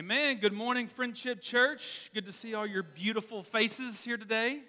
Amen. 0.00 0.38
Good 0.38 0.54
morning, 0.54 0.88
Friendship 0.88 1.42
Church. 1.42 2.10
Good 2.14 2.24
to 2.24 2.32
see 2.32 2.54
all 2.54 2.66
your 2.66 2.82
beautiful 2.82 3.42
faces 3.42 4.02
here 4.02 4.16
today. 4.16 4.60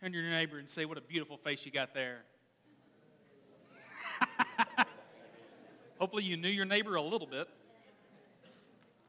Turn 0.00 0.10
to 0.10 0.18
your 0.18 0.28
neighbor 0.28 0.58
and 0.58 0.68
say, 0.68 0.84
What 0.84 0.98
a 0.98 1.00
beautiful 1.00 1.36
face 1.36 1.64
you 1.64 1.70
got 1.70 1.94
there. 1.94 2.22
Hopefully, 6.00 6.24
you 6.24 6.36
knew 6.36 6.48
your 6.48 6.64
neighbor 6.64 6.96
a 6.96 7.02
little 7.02 7.28
bit. 7.28 7.48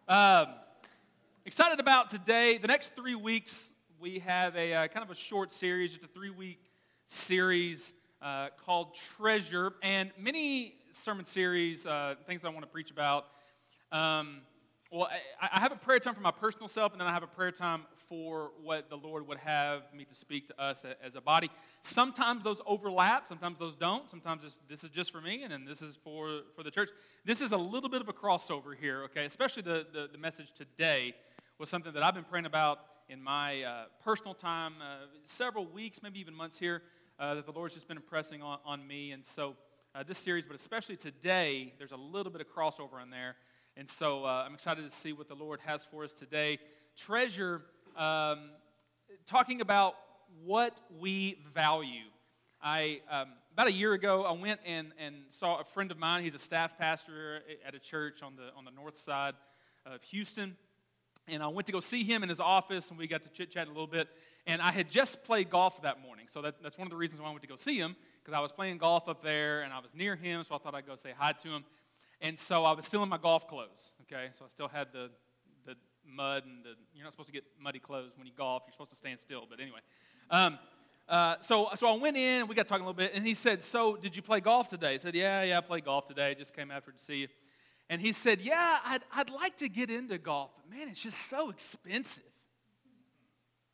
Um, 0.08 0.50
excited 1.46 1.80
about 1.80 2.12
today. 2.12 2.60
The 2.60 2.68
next 2.68 2.96
three 2.96 3.16
weeks, 3.16 3.72
we 4.00 4.20
have 4.20 4.56
a 4.56 4.72
uh, 4.72 4.88
kind 4.90 5.04
of 5.04 5.10
a 5.10 5.16
short 5.16 5.52
series, 5.52 5.94
just 5.94 6.04
a 6.04 6.10
three 6.10 6.30
week 6.30 6.60
series 7.08 7.96
uh, 8.22 8.50
called 8.64 8.94
Treasure. 8.94 9.74
And 9.82 10.12
many 10.16 10.76
sermon 10.92 11.26
series, 11.26 11.88
uh, 11.88 12.14
things 12.28 12.46
I 12.46 12.50
want 12.50 12.62
to 12.62 12.72
preach 12.72 12.92
about. 12.92 13.26
Um, 13.92 14.42
well, 14.92 15.08
I, 15.42 15.50
I, 15.54 15.60
have 15.62 15.72
a 15.72 15.78
prayer 15.78 16.00
time 16.00 16.14
for 16.14 16.22
my 16.22 16.32
personal 16.32 16.68
self, 16.68 16.92
and 16.92 17.00
then 17.00 17.08
I 17.08 17.14
have 17.14 17.24
a 17.24 17.28
prayer 17.28 17.52
time 17.52 17.84
for 18.10 18.52
what 18.62 18.90
the 18.90 18.98
Lord 18.98 19.26
would 19.26 19.38
have 19.38 19.84
me 19.96 20.04
to 20.04 20.14
speak 20.14 20.48
to 20.48 20.62
us 20.62 20.86
as 21.02 21.16
a 21.16 21.22
body. 21.22 21.50
Sometimes 21.82 22.44
those 22.44 22.60
overlap, 22.66 23.30
sometimes 23.30 23.58
those 23.58 23.78
don't. 23.78 24.12
Sometimes 24.12 24.42
this 24.68 24.84
is 24.84 24.90
just 24.90 25.14
for 25.14 25.22
me, 25.22 25.44
and 25.44 25.54
then 25.54 25.64
this 25.64 25.82
is 25.82 25.98
for, 26.04 26.42
for 26.58 26.64
the 26.64 26.72
church. 26.72 26.90
This 27.24 27.40
is 27.40 27.54
a 27.54 27.58
little 27.58 27.90
bit 27.90 28.02
of 28.02 28.10
a 28.10 28.14
crossover 28.14 28.76
here, 28.78 29.04
okay? 29.04 29.24
Especially 29.24 29.62
the, 29.62 29.86
the, 29.94 30.10
the 30.12 30.18
message 30.18 30.52
today 30.52 31.16
was 31.58 31.70
something 31.70 31.94
that 31.94 32.04
I've 32.04 32.16
been 32.16 32.26
praying 32.26 32.46
about 32.46 32.80
in 33.08 33.24
my 33.24 33.64
uh, 33.64 33.84
personal 34.04 34.34
time, 34.34 34.74
uh, 34.82 35.06
several 35.24 35.66
weeks, 35.66 36.04
maybe 36.04 36.20
even 36.20 36.36
months 36.36 36.60
here, 36.60 36.82
uh, 37.18 37.36
that 37.36 37.46
the 37.46 37.54
Lord's 37.54 37.76
just 37.76 37.88
been 37.88 37.98
impressing 37.98 38.42
on, 38.42 38.60
on 38.66 38.86
me. 38.86 39.14
And 39.14 39.24
so 39.24 39.56
uh, 39.96 40.04
this 40.04 40.18
series, 40.18 40.46
but 40.46 40.58
especially 40.58 40.98
today, 40.98 41.74
there's 41.78 41.94
a 41.94 41.98
little 41.98 42.32
bit 42.32 42.42
of 42.42 42.54
crossover 42.54 43.02
in 43.02 43.10
there. 43.10 43.38
And 43.78 43.90
so 43.90 44.26
uh, 44.26 44.44
I'm 44.46 44.54
excited 44.54 44.84
to 44.84 44.96
see 44.96 45.14
what 45.14 45.28
the 45.28 45.36
Lord 45.36 45.60
has 45.66 45.86
for 45.86 46.04
us 46.04 46.12
today. 46.12 46.60
Treasure, 46.98 47.62
um, 47.96 48.50
talking 49.26 49.62
about 49.62 49.96
what 50.44 50.80
we 51.00 51.40
value. 51.54 52.10
I, 52.62 53.02
um, 53.10 53.30
about 53.54 53.68
a 53.68 53.72
year 53.72 53.94
ago, 53.94 54.24
I 54.24 54.34
went 54.34 54.60
and, 54.66 54.92
and 55.00 55.16
saw 55.30 55.60
a 55.60 55.64
friend 55.64 55.90
of 55.90 55.98
mine. 55.98 56.24
He's 56.24 56.36
a 56.36 56.40
staff 56.40 56.78
pastor 56.78 57.42
at 57.66 57.74
a 57.74 57.80
church 57.80 58.22
on 58.22 58.36
the, 58.36 58.54
on 58.58 58.66
the 58.66 58.72
north 58.72 58.98
side 58.98 59.36
of 59.86 60.04
Houston. 60.04 60.58
And 61.28 61.42
I 61.42 61.48
went 61.48 61.66
to 61.68 61.72
go 61.72 61.80
see 61.80 62.04
him 62.04 62.24
in 62.24 62.30
his 62.30 62.40
office, 62.40 62.90
and 62.90 63.00
we 63.00 63.08
got 63.08 63.24
to 63.24 63.30
chit 63.30 63.52
chat 63.52 63.68
a 63.68 63.70
little 63.70 63.88
bit. 63.88 64.10
And 64.46 64.62
I 64.62 64.72
had 64.72 64.90
just 64.90 65.24
played 65.24 65.50
golf 65.50 65.82
that 65.84 66.02
morning. 66.02 66.26
So 66.30 66.42
that, 66.42 66.62
that's 66.62 66.78
one 66.78 66.88
of 66.88 66.92
the 66.92 66.98
reasons 66.98 67.22
why 67.22 67.28
I 67.28 67.32
went 67.32 67.44
to 67.44 67.48
go 67.48 67.56
see 67.56 67.78
him, 67.78 67.96
because 68.22 68.38
I 68.38 68.42
was 68.42 68.52
playing 68.52 68.80
golf 68.80 69.08
up 69.08 69.24
there, 69.24 69.62
and 69.62 69.72
I 69.72 69.80
was 69.80 69.92
near 69.96 70.16
him, 70.16 70.44
so 70.48 70.56
I 70.56 70.58
thought 70.58 70.76
I'd 70.76 70.86
go 70.86 70.96
say 70.98 71.14
hi 71.18 71.32
to 71.32 71.48
him. 71.50 71.64
And 72.22 72.38
so 72.38 72.66
I 72.66 72.74
was 72.74 72.86
still 72.86 73.02
in 73.04 73.10
my 73.10 73.18
golf 73.18 73.48
clothes, 73.48 73.92
okay? 74.04 74.30
So 74.34 74.46
I 74.46 74.48
still 74.48 74.68
had 74.68 74.88
the, 74.94 75.10
the 75.66 75.76
mud 76.06 76.44
and 76.46 76.64
the, 76.64 76.76
you're 76.94 77.04
not 77.04 77.14
supposed 77.14 77.28
to 77.28 77.34
get 77.34 77.44
muddy 77.60 77.80
clothes 77.80 78.12
when 78.16 78.28
you 78.28 78.34
golf. 78.38 78.64
You're 78.68 78.74
supposed 78.74 78.92
to 78.92 78.98
stand 78.98 79.20
still. 79.20 79.46
But 79.50 79.60
anyway. 79.60 79.80
Um, 80.30 80.60
uh, 81.10 81.36
so, 81.42 81.70
so 81.78 81.88
I 81.88 81.98
went 81.98 82.16
in, 82.16 82.42
and 82.42 82.50
we 82.50 82.56
got 82.56 82.68
talking 82.68 82.86
a 82.86 82.88
little 82.88 82.98
bit, 82.98 83.12
and 83.14 83.26
he 83.26 83.34
said, 83.34 83.64
so 83.64 83.96
did 83.96 84.16
you 84.16 84.22
play 84.22 84.40
golf 84.40 84.70
today? 84.70 84.94
I 84.94 84.98
said, 84.98 85.16
yeah, 85.16 85.44
yeah, 85.44 85.58
I 85.58 85.62
played 85.62 85.86
golf 85.86 86.06
today. 86.06 86.36
Just 86.36 86.56
came 86.56 86.72
after 86.72 86.92
to 86.92 87.00
see 87.00 87.16
you. 87.16 87.28
And 87.90 88.00
he 88.00 88.14
said, 88.14 88.40
yeah, 88.40 88.80
I'd, 88.86 89.02
I'd 89.14 89.30
like 89.30 89.58
to 89.58 89.68
get 89.68 89.92
into 89.92 90.18
golf, 90.18 90.52
but 90.56 90.70
man, 90.74 90.88
it's 90.88 91.02
just 91.02 91.28
so 91.28 91.50
expensive. 91.50 92.24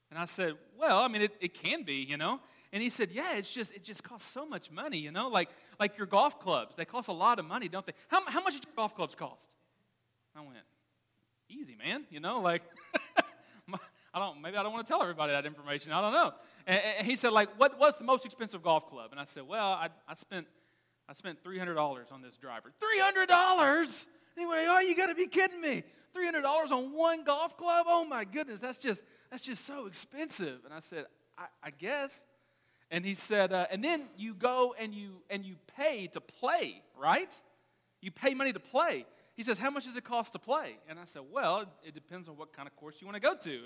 And 0.10 0.18
I 0.18 0.26
said, 0.26 0.54
well, 0.80 1.00
I 1.00 1.08
mean, 1.08 1.22
it, 1.22 1.34
it 1.40 1.54
can 1.54 1.84
be, 1.84 1.96
you 1.96 2.18
know. 2.18 2.40
And 2.74 2.84
he 2.84 2.90
said, 2.90 3.10
yeah, 3.12 3.36
it's 3.36 3.54
just, 3.54 3.74
it 3.74 3.84
just 3.84 4.04
costs 4.04 4.30
so 4.30 4.46
much 4.46 4.72
money, 4.72 4.98
you 4.98 5.12
know, 5.12 5.30
like, 5.30 5.50
like 5.80 5.98
your 5.98 6.08
golf 6.08 6.40
clubs. 6.40 6.76
They 6.76 6.86
cost 6.86 7.08
a 7.08 7.14
lot 7.14 7.40
of 7.40 7.46
money, 7.46 7.70
don't 7.70 7.86
they? 7.86 7.94
How, 8.10 8.26
how 8.26 8.42
much 8.42 8.54
did 8.56 8.66
your 8.66 8.76
golf 8.76 8.96
clubs 8.96 9.16
cost? 9.16 9.50
I 10.36 10.42
went, 10.42 10.58
easy, 11.50 11.76
man, 11.76 12.06
you 12.10 12.20
know, 12.20 12.42
like, 12.42 12.62
I 14.18 14.20
don't, 14.20 14.42
maybe 14.42 14.58
I 14.58 14.64
don't 14.64 14.74
want 14.74 14.86
to 14.86 14.92
tell 14.92 15.02
everybody 15.02 15.32
that 15.34 15.46
information. 15.46 15.92
I 15.92 16.02
don't 16.02 16.12
know. 16.12 16.34
And, 16.66 16.82
and 17.00 17.08
he 17.08 17.16
said, 17.16 17.34
like, 17.34 17.50
what, 17.60 17.78
what's 17.80 17.98
the 17.98 18.04
most 18.04 18.26
expensive 18.26 18.64
golf 18.64 18.90
club? 18.90 19.12
And 19.12 19.20
I 19.20 19.26
said, 19.26 19.44
well, 19.48 19.74
I, 19.74 19.90
I 20.08 20.16
spent, 20.16 20.48
I 21.08 21.14
spent 21.14 21.44
$300 21.44 22.12
on 22.12 22.22
this 22.24 22.36
driver. 22.38 22.72
$300? 23.00 24.06
Anyway, 24.36 24.66
oh, 24.68 24.80
you 24.80 24.96
got 24.96 25.08
to 25.08 25.16
be 25.16 25.28
kidding 25.28 25.62
me. 25.62 25.84
$300 26.16 26.72
on 26.72 26.94
one 26.94 27.24
golf 27.24 27.58
club? 27.58 27.86
Oh 27.88 28.06
my 28.06 28.24
goodness, 28.24 28.60
that's 28.60 28.80
just, 28.80 29.04
that's 29.30 29.44
just 29.44 29.66
so 29.66 29.86
expensive. 29.86 30.62
And 30.66 30.74
I 30.74 30.80
said, 30.80 31.06
I, 31.38 31.46
I 31.64 31.70
guess. 31.70 32.26
And 32.90 33.06
he 33.06 33.16
said, 33.16 33.52
uh, 33.52 33.68
and 33.70 33.84
then 33.84 34.06
you 34.18 34.34
go 34.34 34.74
and 34.80 34.94
you 34.94 35.22
and 35.30 35.46
you 35.46 35.56
pay 35.76 36.08
to 36.08 36.22
play, 36.22 36.82
right? 36.98 37.40
You 38.02 38.12
pay 38.12 38.34
money 38.34 38.54
to 38.54 38.60
play. 38.60 39.06
He 39.36 39.44
says, 39.44 39.58
how 39.58 39.70
much 39.70 39.86
does 39.86 39.96
it 39.96 40.04
cost 40.04 40.34
to 40.34 40.40
play? 40.40 40.78
And 40.90 40.98
I 41.00 41.06
said, 41.06 41.24
well, 41.32 41.66
it 41.84 41.94
depends 41.94 42.28
on 42.28 42.38
what 42.38 42.54
kind 42.54 42.68
of 42.68 42.76
course 42.76 42.96
you 43.00 43.08
want 43.08 43.16
to 43.16 43.22
go 43.22 43.36
to. 43.36 43.60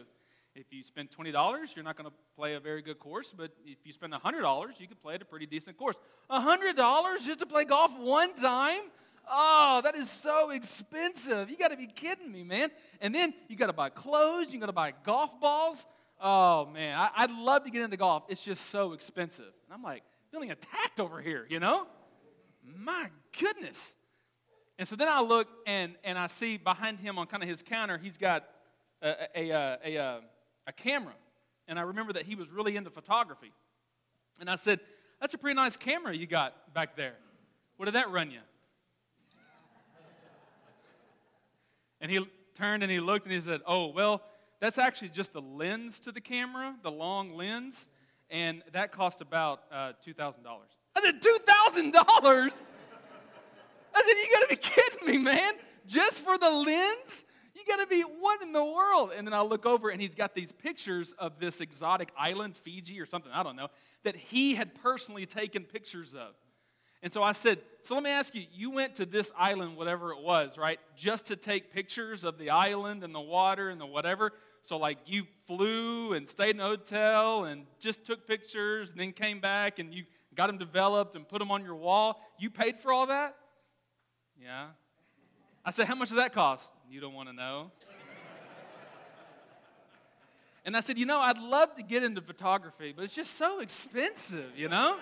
If 0.54 0.66
you 0.72 0.84
spend 0.84 1.10
$20, 1.12 1.76
you're 1.76 1.86
not 1.86 1.96
going 1.96 2.10
to 2.10 2.16
play 2.36 2.56
a 2.56 2.60
very 2.60 2.82
good 2.82 3.00
course, 3.00 3.34
but 3.36 3.52
if 3.66 3.78
you 3.86 3.94
spend 3.94 4.12
$100, 4.12 4.80
you 4.80 4.88
could 4.88 5.02
play 5.02 5.14
at 5.14 5.22
a 5.22 5.26
pretty 5.26 5.46
decent 5.46 5.78
course. 5.78 5.96
$100 6.30 7.26
just 7.26 7.40
to 7.40 7.46
play 7.46 7.64
golf 7.64 7.98
one 7.98 8.36
time? 8.36 8.82
Oh, 9.30 9.80
that 9.82 9.96
is 9.96 10.10
so 10.10 10.50
expensive. 10.50 11.50
You 11.50 11.56
got 11.56 11.70
to 11.70 11.78
be 11.78 11.88
kidding 11.88 12.30
me, 12.30 12.44
man. 12.44 12.70
And 13.00 13.16
then 13.16 13.34
you 13.48 13.56
got 13.56 13.68
to 13.68 13.74
buy 13.74 13.90
clothes, 13.90 14.52
you 14.52 14.60
got 14.60 14.66
to 14.66 14.74
buy 14.74 14.94
golf 15.06 15.40
balls. 15.40 15.86
Oh 16.22 16.68
man, 16.68 16.96
I, 17.16 17.26
would 17.26 17.36
love 17.36 17.64
to 17.64 17.72
get 17.72 17.82
into 17.82 17.98
golf. 17.98 18.24
It's 18.30 18.44
just 18.44 18.68
so 18.68 18.94
expensive. 18.94 19.46
And 19.66 19.74
I'm 19.74 19.82
like 19.82 20.04
feeling 20.32 20.52
attacked 20.52 21.00
over 21.00 21.20
here, 21.20 21.48
you 21.50 21.60
know? 21.60 21.88
My 22.78 23.10
goodness. 23.40 23.96
And 24.78 24.88
so 24.88 24.96
then 24.96 25.08
I 25.08 25.22
look 25.22 25.48
and, 25.66 25.96
and 26.04 26.18
I 26.18 26.28
see 26.28 26.58
behind 26.58 27.00
him 27.00 27.18
on 27.18 27.28
kind 27.28 27.42
of 27.42 27.50
his 27.50 27.64
counter, 27.64 27.98
he's 27.98 28.18
got 28.18 28.48
a, 29.02 29.10
a, 29.36 29.50
a, 29.50 29.52
uh, 29.52 29.78
a, 29.84 29.98
uh, 29.98 30.20
a 30.68 30.74
camera. 30.74 31.14
And 31.68 31.80
I 31.80 31.84
remember 31.84 32.14
that 32.14 32.24
he 32.24 32.36
was 32.36 32.50
really 32.50 32.76
into 32.76 32.90
photography. 32.90 33.52
And 34.40 34.50
I 34.50 34.56
said, 34.56 34.80
That's 35.20 35.34
a 35.34 35.38
pretty 35.38 35.56
nice 35.56 35.76
camera 35.76 36.16
you 36.16 36.28
got 36.28 36.74
back 36.74 36.96
there. 36.96 37.16
What 37.78 37.86
did 37.86 37.96
that 37.96 38.12
run 38.12 38.32
you? 38.32 38.40
And 42.00 42.12
he 42.12 42.26
turned 42.56 42.84
and 42.84 42.92
he 42.92 43.00
looked 43.00 43.26
and 43.26 43.34
he 43.34 43.42
said, 43.42 43.62
Oh, 43.66 43.88
well, 43.88 44.22
that's 44.62 44.78
actually 44.78 45.10
just 45.10 45.34
the 45.34 45.42
lens 45.42 46.00
to 46.02 46.12
the 46.12 46.22
camera, 46.22 46.76
the 46.84 46.92
long 46.92 47.34
lens, 47.34 47.90
and 48.30 48.64
that 48.72 48.92
cost 48.92 49.20
about 49.20 49.64
uh, 49.72 49.94
$2,000. 50.08 50.36
I 50.96 51.02
said, 51.02 51.22
$2,000? 51.22 51.94
I 53.94 54.02
said, 54.02 54.14
you 54.14 54.28
gotta 54.34 54.48
be 54.50 54.56
kidding 54.56 55.08
me, 55.08 55.18
man. 55.18 55.54
Just 55.88 56.24
for 56.24 56.38
the 56.38 56.50
lens? 56.50 57.26
You 57.56 57.64
gotta 57.68 57.88
be, 57.88 58.02
what 58.02 58.42
in 58.44 58.54
the 58.54 58.64
world? 58.64 59.12
And 59.18 59.26
then 59.28 59.34
I 59.34 59.42
look 59.42 59.66
over 59.66 59.90
and 59.90 60.00
he's 60.00 60.16
got 60.16 60.36
these 60.36 60.52
pictures 60.52 61.14
of 61.18 61.40
this 61.40 61.60
exotic 61.60 62.12
island, 62.16 62.56
Fiji 62.56 63.02
or 63.02 63.08
something, 63.08 63.32
I 63.34 63.42
don't 63.44 63.56
know, 63.56 63.70
that 64.04 64.16
he 64.16 64.54
had 64.56 64.76
personally 64.76 65.26
taken 65.26 65.64
pictures 65.64 66.14
of. 66.14 66.36
And 67.04 67.12
so 67.12 67.24
I 67.24 67.32
said, 67.32 67.60
So 67.84 67.96
let 67.96 68.04
me 68.04 68.12
ask 68.12 68.36
you, 68.36 68.46
you 68.54 68.70
went 68.70 68.96
to 68.96 69.06
this 69.06 69.32
island, 69.38 69.76
whatever 69.76 70.12
it 70.12 70.22
was, 70.22 70.58
right? 70.58 70.80
Just 70.96 71.26
to 71.28 71.36
take 71.36 71.74
pictures 71.74 72.24
of 72.24 72.38
the 72.38 72.52
island 72.52 73.04
and 73.04 73.14
the 73.14 73.22
water 73.22 73.70
and 73.70 73.82
the 73.82 73.88
whatever. 73.88 74.34
So, 74.62 74.78
like, 74.78 75.00
you 75.06 75.26
flew 75.48 76.14
and 76.14 76.30
stayed 76.30 76.56
in 76.56 76.60
a 76.60 76.66
hotel 76.66 77.46
and 77.46 77.66
just 77.80 78.06
took 78.06 78.28
pictures 78.28 78.92
and 78.92 79.00
then 79.00 79.12
came 79.12 79.40
back 79.40 79.80
and 79.80 79.94
you 79.94 80.04
got 80.36 80.48
them 80.48 80.58
developed 80.58 81.16
and 81.16 81.28
put 81.28 81.40
them 81.40 81.52
on 81.52 81.64
your 81.64 81.76
wall. 81.76 82.22
You 82.40 82.50
paid 82.50 82.80
for 82.80 82.94
all 82.94 83.08
that? 83.08 83.36
Yeah. 84.42 84.68
I 85.66 85.72
said, 85.72 85.88
How 85.88 85.96
much 85.96 86.10
does 86.10 86.18
that 86.18 86.34
cost? 86.34 86.72
You 86.90 87.02
don't 87.02 87.14
want 87.14 87.30
to 87.30 87.34
know. 87.34 87.72
and 90.66 90.78
I 90.78 90.80
said, 90.80 90.98
You 90.98 91.06
know, 91.06 91.20
I'd 91.20 91.40
love 91.40 91.76
to 91.76 91.84
get 91.84 92.04
into 92.04 92.22
photography, 92.22 92.94
but 92.96 93.04
it's 93.04 93.16
just 93.16 93.38
so 93.38 93.62
expensive, 93.62 94.52
you 94.56 94.70
know? 94.70 94.98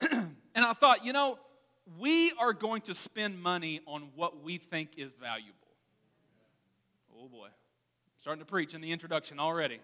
and 0.10 0.36
I 0.54 0.72
thought, 0.74 1.04
you 1.04 1.12
know, 1.12 1.38
we 1.98 2.32
are 2.32 2.52
going 2.52 2.82
to 2.82 2.94
spend 2.94 3.40
money 3.40 3.80
on 3.86 4.08
what 4.14 4.42
we 4.42 4.58
think 4.58 4.90
is 4.96 5.12
valuable. 5.20 5.57
Oh 7.20 7.26
boy, 7.26 7.48
starting 8.20 8.40
to 8.40 8.46
preach 8.46 8.74
in 8.74 8.80
the 8.80 8.92
introduction 8.92 9.40
already. 9.40 9.80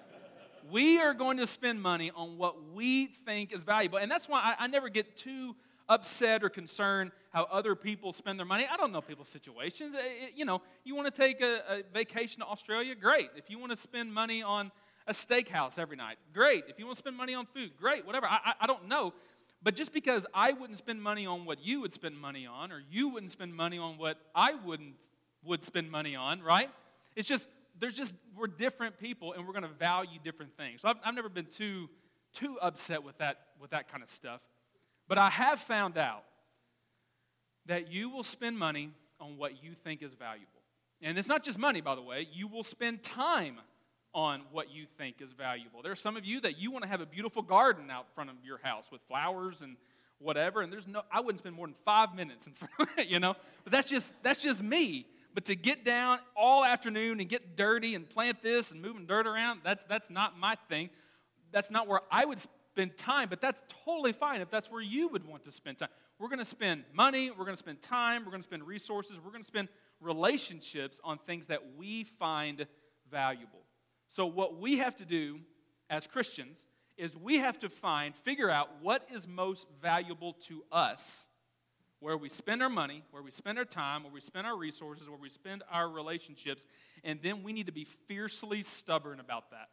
we 0.70 0.98
are 0.98 1.12
going 1.12 1.36
to 1.36 1.46
spend 1.46 1.82
money 1.82 2.10
on 2.14 2.38
what 2.38 2.72
we 2.72 3.06
think 3.06 3.52
is 3.52 3.62
valuable. 3.62 3.98
And 3.98 4.10
that's 4.10 4.26
why 4.26 4.40
I, 4.58 4.64
I 4.64 4.66
never 4.68 4.88
get 4.88 5.16
too 5.18 5.54
upset 5.86 6.42
or 6.42 6.48
concerned 6.48 7.10
how 7.30 7.46
other 7.50 7.74
people 7.74 8.14
spend 8.14 8.38
their 8.38 8.46
money. 8.46 8.66
I 8.70 8.78
don't 8.78 8.90
know 8.90 9.02
people's 9.02 9.28
situations. 9.28 9.94
It, 9.98 10.32
you 10.34 10.46
know, 10.46 10.62
you 10.84 10.94
want 10.94 11.14
to 11.14 11.20
take 11.20 11.42
a, 11.42 11.60
a, 11.68 11.82
vacation 11.92 12.40
to 12.40 12.46
Australia? 12.46 12.94
Great. 12.94 13.28
If 13.36 13.50
you 13.50 13.58
want 13.58 13.72
to 13.72 13.76
spend 13.76 14.14
money 14.14 14.42
on 14.42 14.72
a 15.06 15.12
steakhouse 15.12 15.78
every 15.78 15.96
night, 15.96 16.16
great. 16.32 16.64
If 16.68 16.78
you 16.78 16.86
want 16.86 16.96
to 16.96 17.00
spend 17.00 17.18
money 17.18 17.34
on 17.34 17.44
food, 17.44 17.72
great. 17.78 18.06
Whatever. 18.06 18.26
I, 18.26 18.38
I, 18.44 18.52
I 18.62 18.66
don't 18.66 18.88
know. 18.88 19.12
But 19.62 19.76
just 19.76 19.92
because 19.92 20.24
I 20.32 20.52
wouldn't 20.52 20.78
spend 20.78 21.02
money 21.02 21.26
on 21.26 21.44
what 21.44 21.62
you 21.62 21.82
would 21.82 21.92
spend 21.92 22.18
money 22.18 22.46
on, 22.46 22.72
or 22.72 22.82
you 22.90 23.10
wouldn't 23.10 23.30
spend 23.30 23.54
money 23.54 23.78
on 23.78 23.98
what 23.98 24.18
I 24.34 24.54
wouldn't 24.54 24.96
would 25.44 25.64
spend 25.64 25.90
money 25.90 26.14
on, 26.16 26.40
right? 26.42 26.70
It's 27.16 27.28
just, 27.28 27.48
there's 27.78 27.94
just, 27.94 28.14
we're 28.36 28.46
different 28.46 28.98
people 28.98 29.32
and 29.32 29.46
we're 29.46 29.52
going 29.52 29.62
to 29.64 29.68
value 29.68 30.18
different 30.22 30.56
things. 30.56 30.82
So 30.82 30.88
I've, 30.88 30.96
I've 31.04 31.14
never 31.14 31.28
been 31.28 31.46
too, 31.46 31.88
too 32.32 32.58
upset 32.60 33.02
with 33.02 33.18
that, 33.18 33.38
with 33.60 33.70
that 33.70 33.90
kind 33.90 34.02
of 34.02 34.08
stuff. 34.08 34.40
But 35.08 35.18
I 35.18 35.30
have 35.30 35.58
found 35.58 35.98
out 35.98 36.24
that 37.66 37.92
you 37.92 38.08
will 38.10 38.24
spend 38.24 38.58
money 38.58 38.90
on 39.20 39.36
what 39.36 39.62
you 39.62 39.74
think 39.84 40.02
is 40.02 40.14
valuable. 40.14 40.48
And 41.00 41.18
it's 41.18 41.28
not 41.28 41.44
just 41.44 41.58
money, 41.58 41.80
by 41.80 41.94
the 41.94 42.02
way. 42.02 42.28
You 42.32 42.48
will 42.48 42.64
spend 42.64 43.02
time 43.02 43.58
on 44.14 44.42
what 44.52 44.70
you 44.70 44.86
think 44.98 45.16
is 45.20 45.32
valuable. 45.32 45.82
There 45.82 45.92
are 45.92 45.96
some 45.96 46.16
of 46.16 46.24
you 46.24 46.40
that 46.42 46.58
you 46.58 46.70
want 46.70 46.84
to 46.84 46.88
have 46.88 47.00
a 47.00 47.06
beautiful 47.06 47.42
garden 47.42 47.90
out 47.90 48.06
front 48.14 48.30
of 48.30 48.36
your 48.44 48.58
house 48.62 48.86
with 48.92 49.00
flowers 49.08 49.62
and 49.62 49.76
whatever, 50.18 50.60
and 50.60 50.72
there's 50.72 50.86
no 50.86 51.02
I 51.10 51.20
wouldn't 51.20 51.38
spend 51.38 51.56
more 51.56 51.66
than 51.66 51.74
five 51.84 52.14
minutes 52.14 52.46
in 52.46 52.52
front 52.52 52.90
you 53.08 53.18
know. 53.18 53.34
But 53.64 53.72
that's 53.72 53.88
just 53.88 54.14
that's 54.22 54.42
just 54.42 54.62
me. 54.62 55.06
But 55.34 55.46
to 55.46 55.54
get 55.54 55.84
down 55.84 56.18
all 56.36 56.64
afternoon 56.64 57.20
and 57.20 57.28
get 57.28 57.56
dirty 57.56 57.94
and 57.94 58.08
plant 58.08 58.42
this 58.42 58.70
and 58.70 58.82
moving 58.82 59.06
dirt 59.06 59.26
around, 59.26 59.60
that's 59.64 59.84
that's 59.84 60.10
not 60.10 60.38
my 60.38 60.56
thing. 60.68 60.90
That's 61.52 61.70
not 61.70 61.88
where 61.88 62.00
I 62.10 62.24
would 62.24 62.38
spend 62.38 62.96
time, 62.96 63.28
but 63.28 63.40
that's 63.40 63.62
totally 63.84 64.12
fine 64.12 64.40
if 64.40 64.50
that's 64.50 64.70
where 64.70 64.80
you 64.80 65.08
would 65.08 65.26
want 65.26 65.44
to 65.44 65.52
spend 65.52 65.78
time. 65.78 65.90
We're 66.18 66.28
going 66.28 66.38
to 66.38 66.44
spend 66.44 66.84
money, 66.94 67.30
we're 67.30 67.44
going 67.44 67.56
to 67.56 67.62
spend 67.62 67.82
time, 67.82 68.24
we're 68.24 68.30
going 68.30 68.42
to 68.42 68.46
spend 68.48 68.66
resources, 68.66 69.18
we're 69.22 69.32
going 69.32 69.42
to 69.42 69.48
spend 69.48 69.68
relationships 70.00 71.00
on 71.04 71.18
things 71.18 71.48
that 71.48 71.76
we 71.76 72.04
find 72.04 72.66
valuable. 73.10 73.60
So, 74.08 74.26
what 74.26 74.58
we 74.58 74.78
have 74.78 74.96
to 74.96 75.04
do 75.04 75.40
as 75.90 76.06
Christians 76.06 76.64
is 76.96 77.16
we 77.16 77.38
have 77.38 77.58
to 77.60 77.68
find, 77.68 78.14
figure 78.14 78.50
out 78.50 78.68
what 78.80 79.06
is 79.12 79.26
most 79.26 79.66
valuable 79.80 80.34
to 80.34 80.64
us, 80.70 81.28
where 82.02 82.16
we 82.16 82.28
spend 82.28 82.62
our 82.64 82.68
money, 82.68 83.04
where 83.12 83.22
we 83.22 83.30
spend 83.30 83.58
our 83.58 83.64
time, 83.64 84.02
where 84.02 84.12
we 84.12 84.20
spend 84.20 84.44
our 84.44 84.56
resources, 84.56 85.08
where 85.08 85.18
we 85.18 85.28
spend 85.28 85.62
our 85.70 85.88
relationships, 85.88 86.66
and 87.04 87.20
then 87.22 87.44
we 87.44 87.52
need 87.52 87.66
to 87.66 87.72
be 87.72 87.84
fiercely 87.84 88.64
stubborn 88.64 89.20
about 89.20 89.52
that. 89.52 89.68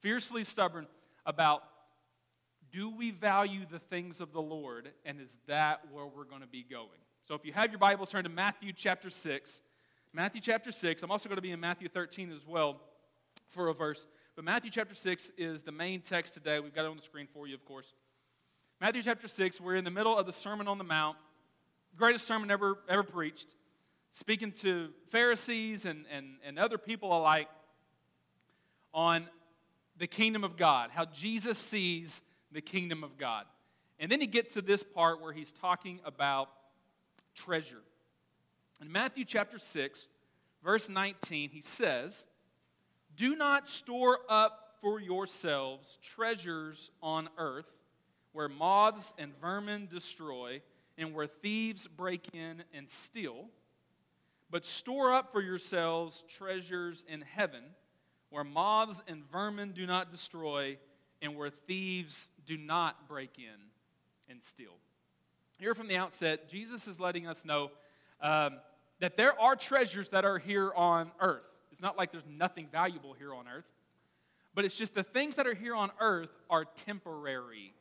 Fiercely 0.00 0.44
stubborn 0.44 0.86
about 1.26 1.64
do 2.70 2.88
we 2.88 3.10
value 3.10 3.66
the 3.68 3.80
things 3.80 4.20
of 4.20 4.32
the 4.32 4.40
Lord, 4.40 4.90
and 5.04 5.20
is 5.20 5.38
that 5.48 5.80
where 5.90 6.06
we're 6.06 6.24
going 6.24 6.42
to 6.42 6.46
be 6.46 6.62
going? 6.62 7.00
So 7.26 7.34
if 7.34 7.44
you 7.44 7.52
have 7.52 7.72
your 7.72 7.80
Bibles, 7.80 8.10
turn 8.10 8.22
to 8.22 8.30
Matthew 8.30 8.72
chapter 8.72 9.10
6. 9.10 9.60
Matthew 10.12 10.40
chapter 10.40 10.70
6. 10.70 11.02
I'm 11.02 11.10
also 11.10 11.28
going 11.28 11.36
to 11.36 11.42
be 11.42 11.50
in 11.50 11.58
Matthew 11.60 11.88
13 11.88 12.30
as 12.30 12.46
well 12.46 12.80
for 13.48 13.68
a 13.68 13.74
verse. 13.74 14.06
But 14.36 14.44
Matthew 14.44 14.70
chapter 14.70 14.94
6 14.94 15.32
is 15.36 15.62
the 15.62 15.72
main 15.72 16.00
text 16.00 16.34
today. 16.34 16.60
We've 16.60 16.74
got 16.74 16.84
it 16.84 16.88
on 16.88 16.96
the 16.96 17.02
screen 17.02 17.26
for 17.26 17.48
you, 17.48 17.54
of 17.54 17.64
course. 17.64 17.92
Matthew 18.80 19.02
chapter 19.02 19.26
6, 19.26 19.60
we're 19.60 19.74
in 19.74 19.82
the 19.82 19.90
middle 19.90 20.16
of 20.16 20.26
the 20.26 20.32
Sermon 20.32 20.68
on 20.68 20.78
the 20.78 20.84
Mount, 20.84 21.16
greatest 21.96 22.28
sermon 22.28 22.48
ever, 22.48 22.78
ever 22.88 23.02
preached, 23.02 23.56
speaking 24.12 24.52
to 24.52 24.90
Pharisees 25.08 25.84
and, 25.84 26.04
and, 26.12 26.36
and 26.44 26.60
other 26.60 26.78
people 26.78 27.12
alike 27.12 27.48
on 28.94 29.26
the 29.96 30.06
kingdom 30.06 30.44
of 30.44 30.56
God, 30.56 30.90
how 30.92 31.06
Jesus 31.06 31.58
sees 31.58 32.22
the 32.52 32.60
kingdom 32.60 33.02
of 33.02 33.18
God. 33.18 33.46
And 33.98 34.12
then 34.12 34.20
he 34.20 34.28
gets 34.28 34.54
to 34.54 34.62
this 34.62 34.84
part 34.84 35.20
where 35.20 35.32
he's 35.32 35.50
talking 35.50 35.98
about 36.04 36.48
treasure. 37.34 37.82
In 38.80 38.92
Matthew 38.92 39.24
chapter 39.24 39.58
6, 39.58 40.06
verse 40.62 40.88
19, 40.88 41.50
he 41.50 41.60
says, 41.60 42.26
Do 43.16 43.34
not 43.34 43.66
store 43.68 44.20
up 44.28 44.76
for 44.80 45.00
yourselves 45.00 45.98
treasures 46.00 46.92
on 47.02 47.28
earth 47.38 47.66
where 48.38 48.48
moths 48.48 49.12
and 49.18 49.36
vermin 49.40 49.88
destroy 49.90 50.62
and 50.96 51.12
where 51.12 51.26
thieves 51.26 51.88
break 51.88 52.32
in 52.32 52.62
and 52.72 52.88
steal, 52.88 53.46
but 54.48 54.64
store 54.64 55.12
up 55.12 55.32
for 55.32 55.42
yourselves 55.42 56.22
treasures 56.28 57.04
in 57.08 57.20
heaven 57.22 57.64
where 58.30 58.44
moths 58.44 59.02
and 59.08 59.28
vermin 59.32 59.72
do 59.72 59.88
not 59.88 60.12
destroy 60.12 60.78
and 61.20 61.34
where 61.34 61.50
thieves 61.50 62.30
do 62.46 62.56
not 62.56 63.08
break 63.08 63.38
in 63.38 64.30
and 64.30 64.40
steal. 64.40 64.76
Here 65.58 65.74
from 65.74 65.88
the 65.88 65.96
outset, 65.96 66.48
Jesus 66.48 66.86
is 66.86 67.00
letting 67.00 67.26
us 67.26 67.44
know 67.44 67.72
um, 68.20 68.58
that 69.00 69.16
there 69.16 69.36
are 69.40 69.56
treasures 69.56 70.10
that 70.10 70.24
are 70.24 70.38
here 70.38 70.72
on 70.76 71.10
earth. 71.18 71.42
It's 71.72 71.82
not 71.82 71.98
like 71.98 72.12
there's 72.12 72.22
nothing 72.28 72.68
valuable 72.70 73.14
here 73.14 73.34
on 73.34 73.48
earth, 73.48 73.66
but 74.54 74.64
it's 74.64 74.78
just 74.78 74.94
the 74.94 75.02
things 75.02 75.34
that 75.34 75.48
are 75.48 75.54
here 75.54 75.74
on 75.74 75.90
earth 75.98 76.30
are 76.48 76.64
temporary. 76.64 77.74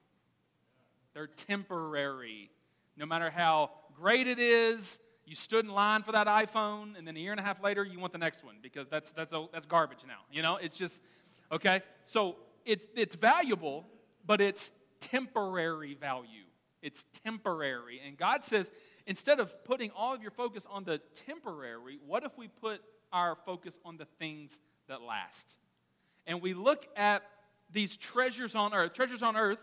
They're 1.18 1.26
temporary. 1.26 2.52
No 2.96 3.08
matter 3.08 3.32
how 3.32 3.72
great 4.00 4.28
it 4.28 4.38
is, 4.38 5.00
you 5.26 5.36
stood 5.36 5.66
in 5.66 5.72
line 5.72 6.04
for 6.04 6.12
that 6.12 6.28
iPhone, 6.28 6.96
and 6.96 7.08
then 7.08 7.18
a 7.18 7.20
year 7.20 7.32
and 7.32 7.40
a 7.40 7.44
half 7.44 7.64
later, 7.64 7.84
you 7.84 8.00
want 8.00 8.14
the 8.14 8.20
next 8.20 8.46
one 8.46 8.58
because 8.62 8.88
that's, 8.88 9.14
that's, 9.14 9.34
that's 9.52 9.66
garbage 9.66 10.02
now. 10.08 10.20
You 10.32 10.44
know, 10.44 10.58
it's 10.58 10.78
just, 10.78 11.02
okay? 11.52 11.82
So 12.06 12.36
it's, 12.66 12.86
it's 12.96 13.16
valuable, 13.16 13.88
but 14.28 14.42
it's 14.42 14.72
temporary 15.00 15.96
value. 15.96 16.46
It's 16.84 17.08
temporary. 17.26 18.00
And 18.06 18.16
God 18.16 18.44
says, 18.44 18.70
instead 19.08 19.40
of 19.40 19.64
putting 19.66 19.90
all 19.98 20.14
of 20.14 20.22
your 20.22 20.30
focus 20.30 20.68
on 20.70 20.84
the 20.84 21.02
temporary, 21.16 21.98
what 22.06 22.26
if 22.26 22.38
we 22.38 22.48
put 22.48 22.80
our 23.12 23.36
focus 23.44 23.80
on 23.84 23.98
the 23.98 24.06
things 24.20 24.60
that 24.88 25.02
last? 25.02 25.58
And 26.28 26.44
we 26.44 26.54
look 26.54 26.86
at 26.96 27.24
these 27.72 27.98
treasures 27.98 28.54
on 28.54 28.76
earth, 28.76 28.94
treasures 28.94 29.24
on 29.24 29.36
earth 29.36 29.58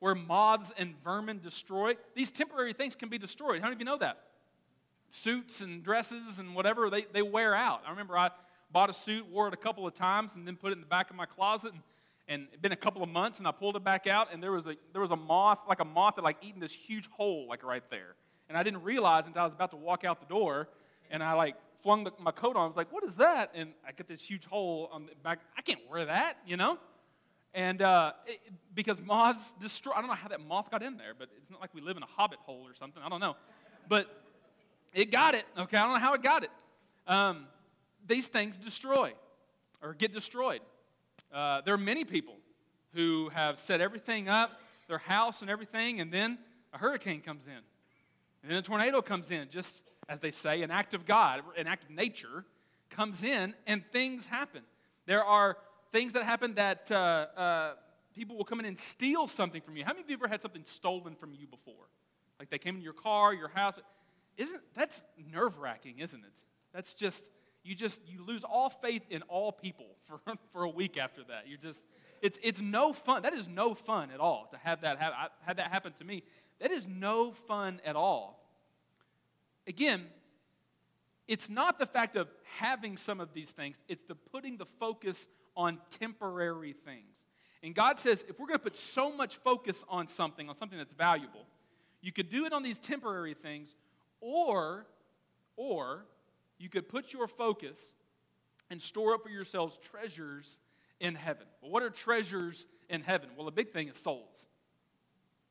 where 0.00 0.14
moths 0.14 0.72
and 0.76 0.94
vermin 1.04 1.40
destroy. 1.40 1.94
These 2.14 2.32
temporary 2.32 2.72
things 2.72 2.96
can 2.96 3.08
be 3.08 3.18
destroyed. 3.18 3.60
How 3.60 3.68
many 3.68 3.74
of 3.74 3.80
you 3.80 3.86
know 3.86 3.98
that? 3.98 4.18
suits 5.10 5.60
and 5.60 5.82
dresses 5.82 6.38
and 6.38 6.54
whatever, 6.54 6.88
they, 6.88 7.04
they 7.12 7.22
wear 7.22 7.54
out. 7.54 7.82
I 7.86 7.90
remember 7.90 8.16
I 8.16 8.30
bought 8.72 8.88
a 8.88 8.94
suit, 8.94 9.26
wore 9.28 9.48
it 9.48 9.54
a 9.54 9.58
couple 9.58 9.86
of 9.86 9.92
times, 9.92 10.32
and 10.34 10.46
then 10.46 10.56
put 10.56 10.70
it 10.70 10.74
in 10.74 10.80
the 10.80 10.86
back 10.86 11.10
of 11.10 11.16
my 11.16 11.26
closet. 11.26 11.72
And, 11.72 11.82
and 12.28 12.46
it'd 12.48 12.62
been 12.62 12.72
a 12.72 12.76
couple 12.76 13.02
of 13.02 13.08
months, 13.08 13.38
and 13.38 13.46
I 13.46 13.50
pulled 13.50 13.76
it 13.76 13.84
back 13.84 14.06
out, 14.06 14.32
and 14.32 14.42
there 14.42 14.52
was 14.52 14.66
a, 14.66 14.76
there 14.92 15.02
was 15.02 15.10
a 15.10 15.16
moth, 15.16 15.58
like 15.68 15.80
a 15.80 15.84
moth 15.84 16.14
that 16.14 16.22
like 16.22 16.36
eaten 16.42 16.60
this 16.60 16.72
huge 16.72 17.08
hole, 17.10 17.46
like 17.48 17.64
right 17.64 17.82
there. 17.90 18.14
And 18.48 18.56
I 18.56 18.62
didn't 18.62 18.82
realize 18.82 19.26
until 19.26 19.42
I 19.42 19.44
was 19.44 19.52
about 19.52 19.72
to 19.72 19.76
walk 19.76 20.04
out 20.04 20.20
the 20.20 20.32
door, 20.32 20.68
and 21.10 21.22
I 21.22 21.32
like 21.32 21.56
flung 21.82 22.04
the, 22.04 22.12
my 22.20 22.30
coat 22.30 22.56
on. 22.56 22.62
I 22.62 22.66
was 22.66 22.76
like, 22.76 22.92
what 22.92 23.04
is 23.04 23.16
that? 23.16 23.50
And 23.54 23.72
I 23.86 23.92
get 23.92 24.06
this 24.06 24.22
huge 24.22 24.44
hole 24.46 24.88
on 24.92 25.06
the 25.06 25.12
back. 25.22 25.40
I 25.56 25.62
can't 25.62 25.80
wear 25.90 26.04
that, 26.06 26.38
you 26.46 26.56
know? 26.56 26.78
And 27.52 27.82
uh, 27.82 28.12
it, 28.26 28.40
because 28.74 29.00
moths 29.00 29.54
destroy, 29.60 29.92
I 29.92 30.00
don't 30.00 30.08
know 30.08 30.14
how 30.14 30.28
that 30.28 30.40
moth 30.40 30.70
got 30.70 30.82
in 30.82 30.96
there, 30.96 31.14
but 31.18 31.28
it's 31.36 31.50
not 31.50 31.60
like 31.60 31.74
we 31.74 31.80
live 31.80 31.96
in 31.96 32.02
a 32.02 32.06
hobbit 32.06 32.38
hole 32.40 32.64
or 32.66 32.74
something. 32.74 33.02
I 33.02 33.08
don't 33.08 33.20
know. 33.20 33.36
But 33.88 34.08
it 34.94 35.10
got 35.10 35.34
it, 35.34 35.44
okay? 35.58 35.76
I 35.76 35.82
don't 35.82 35.94
know 35.94 35.98
how 35.98 36.14
it 36.14 36.22
got 36.22 36.44
it. 36.44 36.50
Um, 37.06 37.46
these 38.06 38.28
things 38.28 38.56
destroy 38.56 39.12
or 39.82 39.94
get 39.94 40.12
destroyed. 40.12 40.60
Uh, 41.32 41.60
there 41.62 41.74
are 41.74 41.78
many 41.78 42.04
people 42.04 42.36
who 42.94 43.30
have 43.30 43.58
set 43.58 43.80
everything 43.80 44.28
up, 44.28 44.60
their 44.88 44.98
house 44.98 45.42
and 45.42 45.50
everything, 45.50 46.00
and 46.00 46.12
then 46.12 46.38
a 46.72 46.78
hurricane 46.78 47.20
comes 47.20 47.46
in. 47.46 47.60
And 48.42 48.50
then 48.50 48.58
a 48.58 48.62
tornado 48.62 49.02
comes 49.02 49.30
in, 49.30 49.48
just 49.50 49.84
as 50.08 50.20
they 50.20 50.30
say, 50.30 50.62
an 50.62 50.70
act 50.70 50.94
of 50.94 51.04
God, 51.04 51.42
an 51.56 51.66
act 51.66 51.84
of 51.84 51.90
nature 51.90 52.44
comes 52.90 53.22
in, 53.22 53.54
and 53.66 53.84
things 53.92 54.26
happen. 54.26 54.62
There 55.06 55.24
are 55.24 55.56
things 55.92 56.12
that 56.12 56.24
happen 56.24 56.54
that 56.54 56.90
uh, 56.90 57.26
uh, 57.36 57.72
people 58.14 58.36
will 58.36 58.44
come 58.44 58.60
in 58.60 58.66
and 58.66 58.78
steal 58.78 59.26
something 59.26 59.60
from 59.60 59.76
you. 59.76 59.84
How 59.84 59.92
many 59.92 60.02
of 60.02 60.10
you 60.10 60.16
ever 60.16 60.28
had 60.28 60.42
something 60.42 60.64
stolen 60.64 61.14
from 61.14 61.34
you 61.34 61.46
before? 61.46 61.88
Like 62.38 62.50
they 62.50 62.58
came 62.58 62.76
in 62.76 62.82
your 62.82 62.92
car, 62.92 63.34
your 63.34 63.48
house. 63.48 63.78
Isn't 64.36 64.62
that's 64.74 65.04
nerve-wracking, 65.32 65.98
isn't 65.98 66.24
it? 66.24 66.42
That's 66.72 66.94
just 66.94 67.30
you 67.62 67.74
just 67.74 68.00
you 68.06 68.24
lose 68.24 68.44
all 68.44 68.70
faith 68.70 69.02
in 69.10 69.22
all 69.22 69.52
people 69.52 69.86
for, 70.06 70.20
for 70.52 70.64
a 70.64 70.70
week 70.70 70.96
after 70.96 71.22
that. 71.24 71.44
You're 71.46 71.58
just 71.58 71.84
it's 72.22 72.38
it's 72.42 72.60
no 72.60 72.92
fun. 72.92 73.22
That 73.22 73.34
is 73.34 73.48
no 73.48 73.74
fun 73.74 74.10
at 74.10 74.20
all 74.20 74.48
to 74.50 74.58
have 74.58 74.82
that. 74.82 74.98
I 75.00 75.28
had 75.42 75.58
that 75.58 75.70
happen 75.70 75.92
to 75.94 76.04
me. 76.04 76.22
That 76.60 76.70
is 76.70 76.86
no 76.86 77.32
fun 77.32 77.80
at 77.84 77.96
all. 77.96 78.38
Again, 79.66 80.06
it's 81.26 81.48
not 81.48 81.78
the 81.78 81.86
fact 81.86 82.16
of 82.16 82.28
having 82.58 82.96
some 82.96 83.20
of 83.20 83.32
these 83.32 83.52
things, 83.52 83.80
it's 83.88 84.02
the 84.04 84.14
putting 84.14 84.56
the 84.56 84.66
focus 84.66 85.28
on 85.56 85.78
temporary 85.90 86.72
things. 86.72 87.24
And 87.62 87.74
God 87.74 87.98
says 87.98 88.24
if 88.28 88.38
we're 88.38 88.46
going 88.46 88.58
to 88.58 88.64
put 88.64 88.76
so 88.76 89.12
much 89.12 89.36
focus 89.36 89.84
on 89.88 90.08
something, 90.08 90.48
on 90.48 90.56
something 90.56 90.78
that's 90.78 90.94
valuable, 90.94 91.46
you 92.00 92.12
could 92.12 92.30
do 92.30 92.46
it 92.46 92.52
on 92.52 92.62
these 92.62 92.78
temporary 92.78 93.34
things, 93.34 93.74
or, 94.20 94.86
or 95.56 96.06
you 96.58 96.68
could 96.68 96.88
put 96.88 97.12
your 97.12 97.26
focus 97.26 97.92
and 98.70 98.80
store 98.80 99.14
up 99.14 99.22
for 99.22 99.28
yourselves 99.28 99.78
treasures 99.82 100.60
in 101.00 101.14
heaven. 101.14 101.46
Well, 101.60 101.70
what 101.70 101.82
are 101.82 101.90
treasures 101.90 102.66
in 102.88 103.02
heaven? 103.02 103.30
Well, 103.36 103.46
the 103.46 103.52
big 103.52 103.72
thing 103.72 103.88
is 103.88 103.96
souls. 103.96 104.46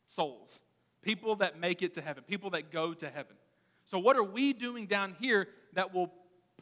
Souls. 0.07 0.61
People 1.01 1.35
that 1.37 1.59
make 1.59 1.81
it 1.81 1.93
to 1.95 2.01
heaven, 2.01 2.23
people 2.27 2.49
that 2.51 2.71
go 2.71 2.93
to 2.93 3.09
heaven. 3.09 3.35
So, 3.85 3.97
what 3.99 4.15
are 4.15 4.23
we 4.23 4.53
doing 4.53 4.85
down 4.85 5.15
here 5.19 5.47
that 5.73 5.93
will 5.93 6.11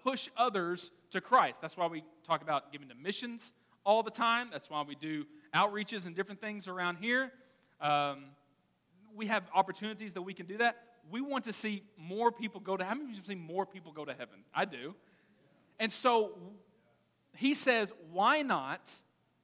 push 0.03 0.29
others 0.38 0.91
to 1.12 1.22
Christ? 1.22 1.62
That's 1.62 1.78
why 1.78 1.88
we 1.88 2.04
talk 2.26 2.42
about 2.42 2.72
giving 2.72 2.90
to 2.90 2.96
missions 2.96 3.54
all 3.86 4.04
the 4.04 4.12
time. 4.12 4.50
That's 4.52 4.70
why 4.70 4.84
we 4.88 4.96
do 4.96 5.26
outreaches 5.54 6.06
and 6.06 6.16
different 6.16 6.42
things 6.42 6.68
around 6.68 6.98
here. 6.98 7.32
Um, 7.80 8.26
we 9.16 9.28
have 9.28 9.44
opportunities 9.54 10.14
that 10.14 10.22
we 10.22 10.34
can 10.34 10.46
do 10.46 10.58
that 10.58 10.78
we 11.10 11.22
want 11.22 11.46
to 11.46 11.54
see 11.54 11.84
more 11.98 12.32
people 12.32 12.60
go 12.60 12.76
to 12.76 12.84
How 12.84 12.96
many 12.96 13.12
of 13.12 13.16
you 13.16 13.24
see 13.24 13.36
more 13.36 13.66
people 13.66 13.92
go 13.92 14.06
to 14.06 14.14
heaven? 14.14 14.44
I 14.54 14.66
do. 14.66 14.96
And 15.80 15.92
so 15.92 16.38
he 17.36 17.54
says, 17.54 17.92
why 18.12 18.42
not? 18.42 18.92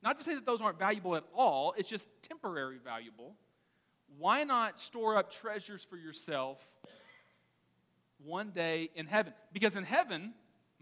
Not 0.02 0.18
to 0.18 0.24
say 0.24 0.36
that 0.36 0.46
those 0.46 0.62
aren't 0.62 0.80
valuable 0.80 1.16
at 1.16 1.24
all, 1.34 1.74
it's 1.78 1.90
just 1.90 2.10
temporary 2.22 2.78
valuable. 2.84 3.36
Why 4.18 4.44
not 4.44 4.80
store 4.80 5.18
up 5.18 5.32
treasures 5.32 5.86
for 5.90 5.98
yourself 5.98 6.60
one 8.24 8.52
day 8.52 8.90
in 8.96 9.06
heaven. 9.06 9.34
Because 9.52 9.76
in 9.76 9.84
heaven, 9.84 10.34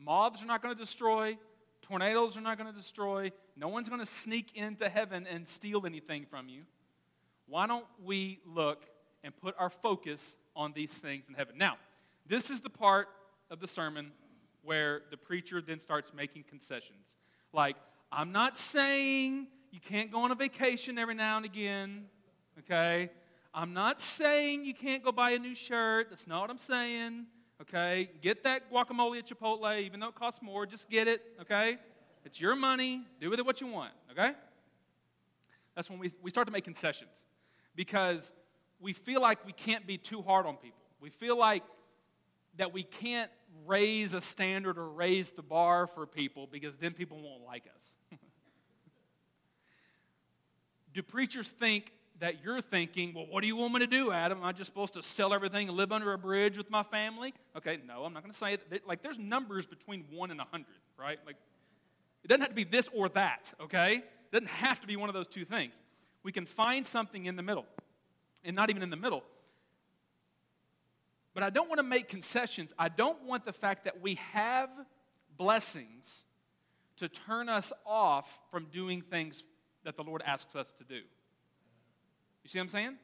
moths 0.03 0.43
are 0.43 0.47
not 0.47 0.61
going 0.61 0.75
to 0.75 0.79
destroy, 0.79 1.37
tornadoes 1.81 2.37
are 2.37 2.41
not 2.41 2.57
going 2.57 2.71
to 2.71 2.77
destroy, 2.77 3.31
no 3.55 3.67
one's 3.67 3.89
going 3.89 3.99
to 3.99 4.05
sneak 4.05 4.55
into 4.55 4.89
heaven 4.89 5.27
and 5.29 5.47
steal 5.47 5.85
anything 5.85 6.25
from 6.25 6.49
you. 6.49 6.63
Why 7.47 7.67
don't 7.67 7.85
we 8.03 8.39
look 8.45 8.85
and 9.23 9.35
put 9.35 9.55
our 9.59 9.69
focus 9.69 10.37
on 10.55 10.73
these 10.73 10.91
things 10.91 11.27
in 11.29 11.35
heaven? 11.35 11.55
Now, 11.57 11.77
this 12.27 12.49
is 12.49 12.61
the 12.61 12.69
part 12.69 13.09
of 13.49 13.59
the 13.59 13.67
sermon 13.67 14.11
where 14.63 15.01
the 15.11 15.17
preacher 15.17 15.61
then 15.61 15.79
starts 15.79 16.13
making 16.13 16.43
concessions. 16.47 17.17
Like, 17.51 17.75
I'm 18.11 18.31
not 18.31 18.57
saying 18.57 19.47
you 19.71 19.79
can't 19.79 20.11
go 20.11 20.19
on 20.19 20.31
a 20.31 20.35
vacation 20.35 20.97
every 20.97 21.15
now 21.15 21.37
and 21.37 21.45
again, 21.45 22.05
okay? 22.59 23.09
I'm 23.53 23.73
not 23.73 23.99
saying 23.99 24.65
you 24.65 24.73
can't 24.73 25.03
go 25.03 25.11
buy 25.11 25.31
a 25.31 25.39
new 25.39 25.55
shirt. 25.55 26.07
That's 26.09 26.27
not 26.27 26.41
what 26.41 26.49
I'm 26.49 26.57
saying. 26.57 27.25
Okay? 27.61 28.09
Get 28.21 28.43
that 28.43 28.71
guacamole 28.71 29.19
at 29.19 29.27
Chipotle, 29.27 29.81
even 29.81 29.99
though 29.99 30.07
it 30.07 30.15
costs 30.15 30.41
more. 30.41 30.65
Just 30.65 30.89
get 30.89 31.07
it. 31.07 31.21
Okay? 31.41 31.77
It's 32.25 32.39
your 32.41 32.55
money. 32.55 33.03
Do 33.19 33.29
with 33.29 33.39
it 33.39 33.45
what 33.45 33.61
you 33.61 33.67
want. 33.67 33.93
Okay? 34.11 34.33
That's 35.75 35.89
when 35.89 35.99
we, 35.99 36.11
we 36.21 36.31
start 36.31 36.47
to 36.47 36.51
make 36.53 36.63
concessions 36.63 37.25
because 37.75 38.31
we 38.79 38.93
feel 38.93 39.21
like 39.21 39.45
we 39.45 39.53
can't 39.53 39.85
be 39.85 39.97
too 39.97 40.21
hard 40.21 40.45
on 40.45 40.57
people. 40.57 40.81
We 40.99 41.09
feel 41.09 41.37
like 41.37 41.63
that 42.57 42.73
we 42.73 42.83
can't 42.83 43.31
raise 43.65 44.13
a 44.13 44.21
standard 44.21 44.77
or 44.77 44.89
raise 44.89 45.31
the 45.31 45.41
bar 45.41 45.87
for 45.87 46.05
people 46.05 46.47
because 46.51 46.77
then 46.77 46.93
people 46.93 47.21
won't 47.21 47.43
like 47.45 47.65
us. 47.73 47.87
Do 50.93 51.03
preachers 51.03 51.47
think 51.47 51.91
that 52.21 52.43
you're 52.43 52.61
thinking, 52.61 53.13
well, 53.15 53.25
what 53.27 53.41
do 53.41 53.47
you 53.47 53.55
want 53.55 53.73
me 53.73 53.79
to 53.79 53.87
do, 53.87 54.11
Adam? 54.11 54.37
Am 54.37 54.43
I 54.43 54.51
just 54.51 54.67
supposed 54.67 54.93
to 54.93 55.01
sell 55.01 55.33
everything 55.33 55.67
and 55.67 55.75
live 55.75 55.91
under 55.91 56.13
a 56.13 56.19
bridge 56.19 56.55
with 56.55 56.69
my 56.69 56.83
family? 56.83 57.33
Okay, 57.57 57.79
no, 57.87 58.05
I'm 58.05 58.13
not 58.13 58.21
going 58.21 58.31
to 58.31 58.37
say 58.37 58.53
it. 58.53 58.87
Like, 58.87 59.01
there's 59.01 59.17
numbers 59.17 59.65
between 59.65 60.05
one 60.11 60.29
and 60.29 60.39
a 60.39 60.45
hundred, 60.45 60.67
right? 60.99 61.17
Like, 61.25 61.35
it 62.23 62.27
doesn't 62.27 62.41
have 62.41 62.49
to 62.49 62.55
be 62.55 62.63
this 62.63 62.87
or 62.93 63.09
that, 63.09 63.51
okay? 63.59 63.95
It 63.95 64.31
doesn't 64.31 64.49
have 64.49 64.79
to 64.81 64.87
be 64.87 64.95
one 64.95 65.09
of 65.09 65.15
those 65.15 65.25
two 65.25 65.45
things. 65.45 65.81
We 66.21 66.31
can 66.31 66.45
find 66.45 66.85
something 66.85 67.25
in 67.25 67.35
the 67.35 67.41
middle, 67.41 67.65
and 68.43 68.55
not 68.55 68.69
even 68.69 68.83
in 68.83 68.91
the 68.91 68.95
middle. 68.95 69.23
But 71.33 71.41
I 71.41 71.49
don't 71.49 71.69
want 71.69 71.79
to 71.79 71.83
make 71.83 72.07
concessions. 72.07 72.71
I 72.77 72.89
don't 72.89 73.23
want 73.23 73.45
the 73.45 73.53
fact 73.53 73.85
that 73.85 73.99
we 73.99 74.19
have 74.33 74.69
blessings 75.37 76.25
to 76.97 77.09
turn 77.09 77.49
us 77.49 77.73
off 77.83 78.39
from 78.51 78.67
doing 78.71 79.01
things 79.01 79.43
that 79.85 79.97
the 79.97 80.03
Lord 80.03 80.21
asks 80.23 80.55
us 80.55 80.71
to 80.73 80.83
do. 80.83 81.01
You 82.43 82.49
see 82.49 82.59
what 82.59 82.63
I'm 82.63 82.69
saying? 82.69 82.97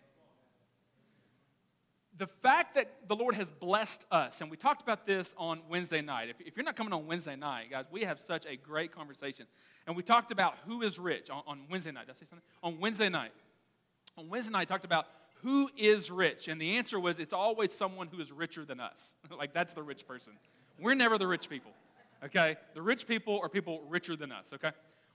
The 2.18 2.28
fact 2.28 2.76
that 2.76 2.90
the 3.08 3.16
Lord 3.16 3.36
has 3.36 3.50
blessed 3.50 4.06
us, 4.10 4.42
and 4.42 4.50
we 4.50 4.58
talked 4.58 4.82
about 4.82 5.06
this 5.06 5.36
on 5.38 5.62
Wednesday 5.70 6.02
night. 6.02 6.30
If, 6.30 6.42
if, 6.42 6.58
you're 6.58 6.64
not 6.64 6.76
coming 6.76 6.94
on 6.94 7.06
Wednesday 7.06 7.36
night, 7.36 7.70
guys, 7.70 7.86
we 7.92 8.06
have 8.06 8.20
such 8.20 8.46
a 8.48 8.56
great 8.56 8.92
conversation. 8.92 9.46
And 9.86 9.96
we 9.96 10.02
talked 10.02 10.32
about 10.32 10.56
who 10.66 10.82
is 10.82 10.98
rich 10.98 11.30
on, 11.30 11.44
on 11.46 11.62
Wednesday 11.70 11.92
night. 11.92 12.08
Did 12.08 12.16
I 12.16 12.20
say 12.20 12.26
something? 12.26 12.44
On 12.64 12.80
Wednesday 12.80 13.10
night. 13.10 13.32
On 14.18 14.30
Wednesday 14.30 14.52
night, 14.52 14.62
I 14.62 14.66
talked 14.66 14.86
about 14.86 15.06
who 15.44 15.70
is 15.78 16.10
rich. 16.10 16.48
And 16.48 16.60
the 16.60 16.78
answer 16.78 17.00
was 17.00 17.20
it's 17.20 17.34
always 17.34 17.72
someone 17.72 18.08
who 18.08 18.20
is 18.20 18.32
richer 18.32 18.66
than 18.66 18.80
us. 18.80 19.14
like, 19.38 19.54
that's 19.54 19.74
the 19.74 19.84
rich 19.84 20.08
person. 20.08 20.34
We're 20.80 20.96
never 20.96 21.20
the 21.20 21.28
rich 21.28 21.50
people, 21.50 21.72
okay? 22.24 22.58
The 22.74 22.82
rich 22.82 23.08
people 23.08 23.40
are 23.42 23.50
people 23.50 23.84
richer 23.88 24.16
than 24.16 24.32
us, 24.32 24.52
okay? 24.54 24.72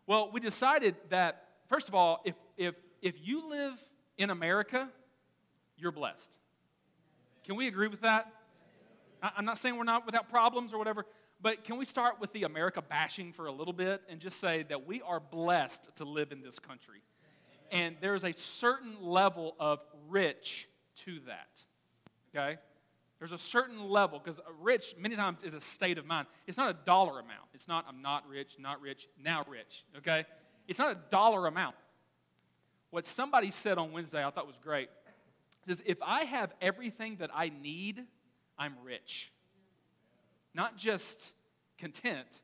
Well, 0.07 0.31
we 0.33 0.41
decided 0.41 0.97
that, 1.09 1.45
first 1.69 1.89
of 1.89 1.95
all, 1.95 2.21
if, 2.25 2.35
if, 2.57 2.77
if 3.01 3.15
you 3.21 3.49
live 3.49 3.79
in 4.23 4.31
America, 4.31 4.89
you're 5.77 5.93
blessed. 5.93 6.39
Can 7.45 7.57
we 7.57 7.67
agree 7.67 7.89
with 7.89 8.03
that? 8.03 8.33
I'm 9.21 9.45
not 9.45 9.59
saying 9.59 9.77
we're 9.77 9.85
not 9.85 10.07
without 10.07 10.31
problems 10.31 10.73
or 10.73 10.79
whatever, 10.79 11.07
but 11.41 11.65
can 11.65 11.77
we 11.77 11.85
start 11.85 12.21
with 12.21 12.33
the 12.33 12.45
America 12.45 12.81
bashing 12.81 13.33
for 13.33 13.47
a 13.47 13.53
little 13.53 13.73
bit 13.73 14.01
and 14.09 14.21
just 14.21 14.41
say 14.41 14.63
that 14.69 14.87
we 14.87 15.03
are 15.03 15.19
blessed 15.19 15.97
to 15.97 16.05
live 16.05 16.31
in 16.31 16.41
this 16.41 16.61
country? 16.61 17.03
And 17.73 17.97
there's 18.01 18.23
a 18.23 18.33
certain 18.33 18.97
level 19.01 19.57
of 19.59 19.81
rich 20.09 20.69
to 21.05 21.21
that. 21.27 21.65
Okay? 22.35 22.59
There's 23.19 23.33
a 23.33 23.39
certain 23.39 23.89
level, 23.89 24.21
because 24.23 24.41
rich 24.61 24.95
many 24.99 25.17
times 25.17 25.43
is 25.43 25.55
a 25.55 25.61
state 25.61 25.99
of 25.99 26.07
mind. 26.07 26.29
It's 26.47 26.59
not 26.59 26.71
a 26.71 26.77
dollar 26.85 27.19
amount. 27.19 27.49
It's 27.55 27.67
not, 27.67 27.87
I'm 27.89 28.03
not 28.03 28.29
rich, 28.29 28.57
not 28.59 28.81
rich, 28.81 29.09
now 29.21 29.45
rich. 29.49 29.85
Okay? 29.99 30.27
It's 30.69 30.79
not 30.79 30.93
a 30.93 30.99
dollar 31.11 31.47
amount. 31.47 31.75
What 32.93 33.07
somebody 33.07 33.51
said 33.51 33.79
on 33.79 33.91
Wednesday 33.91 34.23
I 34.23 34.29
thought 34.29 34.47
was 34.47 34.59
great. 34.63 34.91
It 35.63 35.67
says, 35.67 35.83
If 35.87 35.97
I 36.03 36.25
have 36.25 36.53
everything 36.61 37.17
that 37.21 37.31
I 37.35 37.49
need, 37.49 38.05
I'm 38.59 38.75
rich. 38.85 39.33
Not 40.53 40.77
just 40.77 41.33
content. 41.79 42.43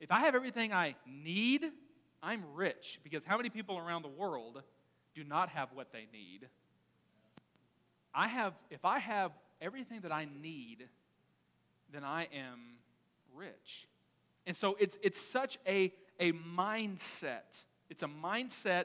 If 0.00 0.10
I 0.10 0.20
have 0.20 0.34
everything 0.34 0.72
I 0.72 0.94
need, 1.06 1.66
I'm 2.22 2.44
rich. 2.54 2.98
Because 3.04 3.26
how 3.26 3.36
many 3.36 3.50
people 3.50 3.76
around 3.76 4.00
the 4.00 4.08
world 4.08 4.62
do 5.14 5.22
not 5.22 5.50
have 5.50 5.68
what 5.74 5.92
they 5.92 6.06
need? 6.10 6.48
I 8.14 8.26
have, 8.26 8.54
if 8.70 8.86
I 8.86 8.98
have 9.00 9.32
everything 9.60 10.00
that 10.00 10.12
I 10.12 10.26
need, 10.40 10.88
then 11.92 12.04
I 12.04 12.28
am 12.34 12.78
rich. 13.34 13.86
And 14.46 14.56
so 14.56 14.78
it's, 14.80 14.96
it's 15.02 15.20
such 15.20 15.58
a, 15.66 15.92
a 16.18 16.32
mindset. 16.32 17.64
It's 17.90 18.02
a 18.02 18.08
mindset 18.08 18.84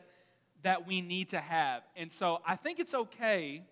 that 0.63 0.87
we 0.87 1.01
need 1.01 1.29
to 1.29 1.39
have. 1.39 1.83
And 1.95 2.11
so 2.11 2.41
I 2.45 2.55
think 2.55 2.79
it's 2.79 2.93
okay 2.93 3.63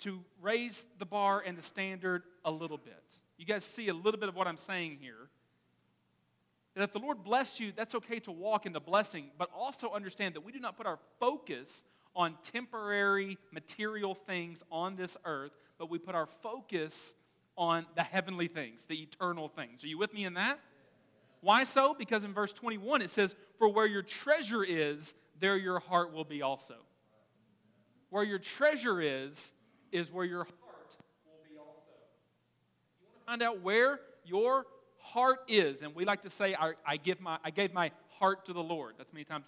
to 0.00 0.20
raise 0.40 0.86
the 0.98 1.06
bar 1.06 1.42
and 1.44 1.56
the 1.56 1.62
standard 1.62 2.22
a 2.44 2.50
little 2.50 2.78
bit. 2.78 3.02
You 3.38 3.46
guys 3.46 3.64
see 3.64 3.88
a 3.88 3.94
little 3.94 4.20
bit 4.20 4.28
of 4.28 4.36
what 4.36 4.46
I'm 4.46 4.56
saying 4.56 4.98
here. 5.00 5.28
That 6.74 6.84
if 6.84 6.92
the 6.92 6.98
Lord 6.98 7.22
bless 7.22 7.60
you, 7.60 7.72
that's 7.74 7.94
okay 7.96 8.18
to 8.20 8.32
walk 8.32 8.66
in 8.66 8.72
the 8.72 8.80
blessing, 8.80 9.26
but 9.38 9.50
also 9.54 9.92
understand 9.92 10.34
that 10.34 10.44
we 10.44 10.52
do 10.52 10.58
not 10.58 10.76
put 10.76 10.86
our 10.86 10.98
focus 11.20 11.84
on 12.14 12.36
temporary 12.42 13.38
material 13.52 14.14
things 14.14 14.62
on 14.70 14.96
this 14.96 15.16
earth, 15.24 15.52
but 15.78 15.90
we 15.90 15.98
put 15.98 16.14
our 16.14 16.26
focus 16.26 17.14
on 17.56 17.86
the 17.94 18.02
heavenly 18.02 18.48
things, 18.48 18.86
the 18.86 19.02
eternal 19.02 19.48
things. 19.48 19.84
Are 19.84 19.86
you 19.86 19.98
with 19.98 20.14
me 20.14 20.24
in 20.24 20.34
that? 20.34 20.58
Why 21.40 21.64
so? 21.64 21.94
Because 21.94 22.24
in 22.24 22.32
verse 22.32 22.52
21 22.52 23.02
it 23.02 23.10
says, 23.10 23.34
For 23.58 23.68
where 23.68 23.86
your 23.86 24.02
treasure 24.02 24.64
is, 24.64 25.14
there 25.42 25.56
your 25.56 25.80
heart 25.80 26.12
will 26.12 26.24
be 26.24 26.40
also. 26.40 26.76
Where 28.10 28.22
your 28.22 28.38
treasure 28.38 29.00
is, 29.00 29.52
is 29.90 30.12
where 30.12 30.24
your 30.24 30.44
heart 30.44 30.96
will 31.26 31.42
be 31.50 31.58
also. 31.58 31.98
You 33.00 33.08
want 33.08 33.18
to 33.18 33.26
find 33.26 33.42
out 33.42 33.60
where 33.60 33.98
your 34.24 34.66
heart 34.98 35.40
is, 35.48 35.82
and 35.82 35.96
we 35.96 36.04
like 36.04 36.22
to 36.22 36.30
say, 36.30 36.54
I, 36.54 36.74
I, 36.86 36.96
give 36.96 37.20
my, 37.20 37.38
I 37.44 37.50
gave 37.50 37.74
my 37.74 37.90
heart 38.20 38.46
to 38.46 38.52
the 38.52 38.62
Lord. 38.62 38.94
That's 38.98 39.12
many 39.12 39.24
times 39.24 39.46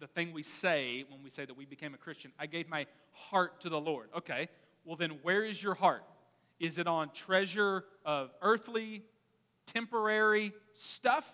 the 0.00 0.06
thing 0.06 0.32
we 0.32 0.42
say 0.42 1.04
when 1.10 1.22
we 1.22 1.28
say 1.28 1.44
that 1.44 1.54
we 1.54 1.66
became 1.66 1.92
a 1.92 1.98
Christian. 1.98 2.32
I 2.38 2.46
gave 2.46 2.66
my 2.66 2.86
heart 3.12 3.60
to 3.60 3.68
the 3.68 3.80
Lord. 3.80 4.08
Okay, 4.16 4.48
well, 4.86 4.96
then 4.96 5.18
where 5.22 5.44
is 5.44 5.62
your 5.62 5.74
heart? 5.74 6.04
Is 6.58 6.78
it 6.78 6.86
on 6.86 7.10
treasure 7.12 7.84
of 8.06 8.30
earthly, 8.40 9.02
temporary 9.66 10.54
stuff? 10.72 11.30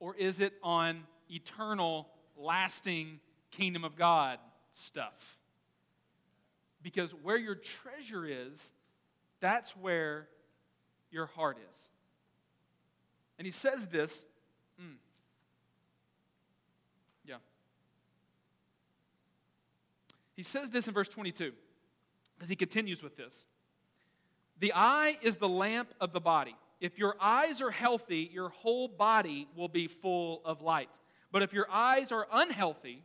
Or 0.00 0.14
is 0.16 0.40
it 0.40 0.54
on 0.62 1.04
eternal, 1.30 2.08
lasting 2.36 3.20
kingdom 3.50 3.84
of 3.84 3.96
God 3.96 4.38
stuff. 4.72 5.38
Because 6.82 7.12
where 7.12 7.36
your 7.36 7.54
treasure 7.54 8.24
is, 8.24 8.72
that's 9.40 9.76
where 9.76 10.28
your 11.10 11.26
heart 11.26 11.58
is. 11.70 11.88
And 13.38 13.46
he 13.46 13.52
says 13.52 13.86
this. 13.86 14.24
Mm, 14.80 14.94
yeah. 17.24 17.36
He 20.34 20.42
says 20.42 20.70
this 20.70 20.88
in 20.88 20.94
verse 20.94 21.08
22 21.08 21.52
as 22.40 22.48
he 22.48 22.56
continues 22.56 23.02
with 23.02 23.16
this. 23.16 23.46
The 24.58 24.72
eye 24.74 25.18
is 25.22 25.36
the 25.36 25.48
lamp 25.48 25.92
of 26.00 26.12
the 26.12 26.20
body. 26.20 26.56
If 26.80 26.98
your 26.98 27.16
eyes 27.20 27.62
are 27.62 27.70
healthy, 27.70 28.30
your 28.32 28.50
whole 28.50 28.88
body 28.88 29.48
will 29.56 29.68
be 29.68 29.86
full 29.86 30.42
of 30.44 30.60
light. 30.60 30.98
But 31.32 31.42
if 31.42 31.52
your 31.52 31.70
eyes 31.70 32.12
are 32.12 32.26
unhealthy, 32.32 33.02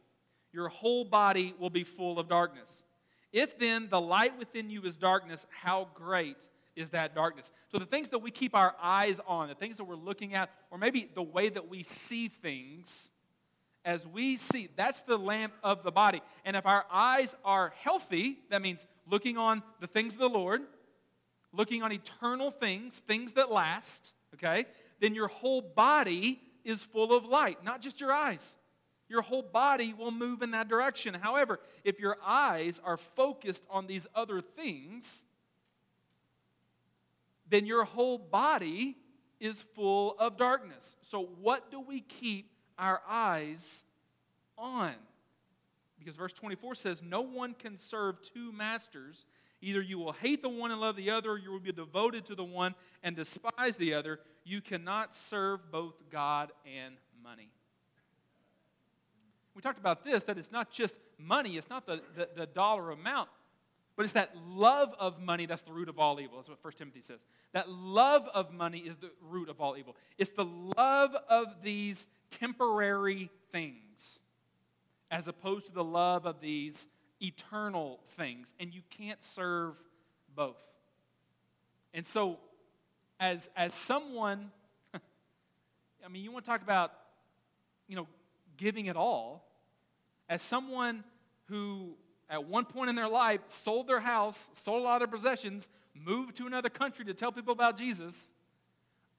your 0.53 0.69
whole 0.69 1.05
body 1.05 1.55
will 1.59 1.69
be 1.69 1.83
full 1.83 2.19
of 2.19 2.27
darkness. 2.27 2.83
If 3.31 3.57
then 3.57 3.87
the 3.89 4.01
light 4.01 4.37
within 4.37 4.69
you 4.69 4.83
is 4.83 4.97
darkness, 4.97 5.45
how 5.49 5.87
great 5.93 6.47
is 6.75 6.89
that 6.91 7.15
darkness? 7.15 7.51
So, 7.71 7.77
the 7.77 7.85
things 7.85 8.09
that 8.09 8.19
we 8.19 8.31
keep 8.31 8.55
our 8.55 8.75
eyes 8.81 9.19
on, 9.25 9.47
the 9.47 9.55
things 9.55 9.77
that 9.77 9.85
we're 9.85 9.95
looking 9.95 10.33
at, 10.33 10.49
or 10.69 10.77
maybe 10.77 11.09
the 11.13 11.23
way 11.23 11.49
that 11.49 11.69
we 11.69 11.83
see 11.83 12.27
things, 12.27 13.09
as 13.83 14.05
we 14.05 14.35
see, 14.35 14.69
that's 14.75 15.01
the 15.01 15.17
lamp 15.17 15.53
of 15.63 15.83
the 15.83 15.91
body. 15.91 16.21
And 16.45 16.55
if 16.55 16.65
our 16.65 16.85
eyes 16.91 17.35
are 17.43 17.73
healthy, 17.81 18.37
that 18.49 18.61
means 18.61 18.85
looking 19.07 19.37
on 19.37 19.63
the 19.79 19.87
things 19.87 20.13
of 20.13 20.19
the 20.19 20.29
Lord, 20.29 20.61
looking 21.51 21.81
on 21.81 21.91
eternal 21.91 22.51
things, 22.51 22.99
things 22.99 23.33
that 23.33 23.51
last, 23.51 24.13
okay, 24.35 24.65
then 24.99 25.15
your 25.15 25.27
whole 25.27 25.61
body 25.61 26.41
is 26.63 26.83
full 26.83 27.13
of 27.13 27.25
light, 27.25 27.63
not 27.63 27.81
just 27.81 27.99
your 27.99 28.11
eyes. 28.11 28.57
Your 29.09 29.21
whole 29.21 29.41
body 29.41 29.93
will 29.93 30.11
move 30.11 30.41
in 30.41 30.51
that 30.51 30.69
direction. 30.69 31.13
However, 31.13 31.59
if 31.83 31.99
your 31.99 32.17
eyes 32.25 32.79
are 32.83 32.97
focused 32.97 33.65
on 33.69 33.87
these 33.87 34.07
other 34.15 34.39
things, 34.39 35.25
then 37.49 37.65
your 37.65 37.83
whole 37.83 38.17
body 38.17 38.95
is 39.41 39.61
full 39.61 40.15
of 40.17 40.37
darkness. 40.37 40.95
So, 41.01 41.27
what 41.41 41.71
do 41.71 41.81
we 41.81 41.99
keep 41.99 42.51
our 42.77 43.01
eyes 43.07 43.83
on? 44.57 44.93
Because 45.99 46.15
verse 46.15 46.33
24 46.33 46.75
says, 46.75 47.01
No 47.03 47.21
one 47.21 47.53
can 47.53 47.77
serve 47.77 48.21
two 48.21 48.53
masters. 48.53 49.25
Either 49.61 49.81
you 49.81 49.99
will 49.99 50.13
hate 50.13 50.41
the 50.41 50.49
one 50.49 50.71
and 50.71 50.81
love 50.81 50.95
the 50.95 51.09
other, 51.09 51.31
or 51.31 51.37
you 51.37 51.51
will 51.51 51.59
be 51.59 51.71
devoted 51.71 52.25
to 52.25 52.35
the 52.35 52.43
one 52.43 52.73
and 53.03 53.15
despise 53.15 53.77
the 53.77 53.93
other. 53.93 54.19
You 54.43 54.61
cannot 54.61 55.13
serve 55.13 55.71
both 55.71 55.95
God 56.11 56.51
and 56.65 56.95
money. 57.23 57.49
We 59.53 59.61
talked 59.61 59.79
about 59.79 60.03
this 60.03 60.23
that 60.23 60.37
it's 60.37 60.51
not 60.51 60.71
just 60.71 60.99
money, 61.17 61.57
it's 61.57 61.69
not 61.69 61.85
the, 61.85 62.01
the, 62.15 62.29
the 62.35 62.45
dollar 62.45 62.91
amount, 62.91 63.29
but 63.95 64.03
it's 64.03 64.13
that 64.13 64.35
love 64.47 64.93
of 64.99 65.21
money 65.21 65.45
that's 65.45 65.61
the 65.61 65.73
root 65.73 65.89
of 65.89 65.99
all 65.99 66.19
evil. 66.19 66.37
That's 66.37 66.49
what 66.49 66.63
1 66.63 66.73
Timothy 66.77 67.01
says. 67.01 67.25
That 67.53 67.69
love 67.69 68.27
of 68.33 68.53
money 68.53 68.79
is 68.79 68.95
the 68.97 69.11
root 69.21 69.49
of 69.49 69.59
all 69.59 69.77
evil. 69.77 69.95
It's 70.17 70.31
the 70.31 70.45
love 70.45 71.15
of 71.29 71.61
these 71.61 72.07
temporary 72.29 73.29
things 73.51 74.19
as 75.11 75.27
opposed 75.27 75.65
to 75.65 75.73
the 75.73 75.83
love 75.83 76.25
of 76.25 76.39
these 76.39 76.87
eternal 77.21 77.99
things. 78.11 78.53
And 78.59 78.73
you 78.73 78.81
can't 78.89 79.21
serve 79.21 79.75
both. 80.35 80.63
And 81.93 82.05
so, 82.05 82.39
as, 83.21 83.51
as 83.55 83.73
someone, 83.73 84.51
I 86.03 86.09
mean, 86.09 86.23
you 86.23 86.31
want 86.31 86.43
to 86.43 86.51
talk 86.51 86.63
about, 86.63 86.91
you 87.87 87.95
know, 87.95 88.07
giving 88.57 88.87
it 88.87 88.97
all, 88.97 89.47
as 90.27 90.41
someone 90.41 91.03
who 91.45 91.93
at 92.29 92.45
one 92.45 92.65
point 92.65 92.89
in 92.89 92.95
their 92.95 93.07
life 93.07 93.41
sold 93.47 93.87
their 93.87 93.99
house, 93.99 94.49
sold 94.53 94.81
a 94.81 94.83
lot 94.83 95.01
of 95.01 95.09
their 95.09 95.17
possessions, 95.17 95.69
moved 95.93 96.35
to 96.37 96.47
another 96.47 96.69
country 96.69 97.05
to 97.05 97.13
tell 97.13 97.31
people 97.31 97.53
about 97.53 97.77
Jesus, 97.77 98.33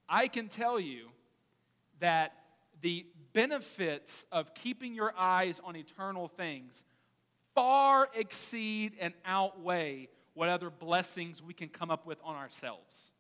I 0.09 0.27
can 0.27 0.49
tell 0.49 0.81
you 0.81 1.11
that 2.01 2.33
the 2.81 3.07
benefits 3.33 4.27
of 4.33 4.53
keeping 4.53 4.95
your 4.95 5.15
eyes 5.17 5.61
on 5.63 5.77
eternal 5.77 6.27
things 6.27 6.85
far 7.55 8.09
exceed 8.15 8.95
and 8.99 9.15
outweigh 9.25 10.09
what 10.35 10.49
other 10.49 10.71
blessings 10.71 11.41
we 11.43 11.55
can 11.55 11.69
come 11.69 11.91
up 11.91 12.05
with 12.05 12.19
on 12.25 12.35
ourselves. 12.35 13.13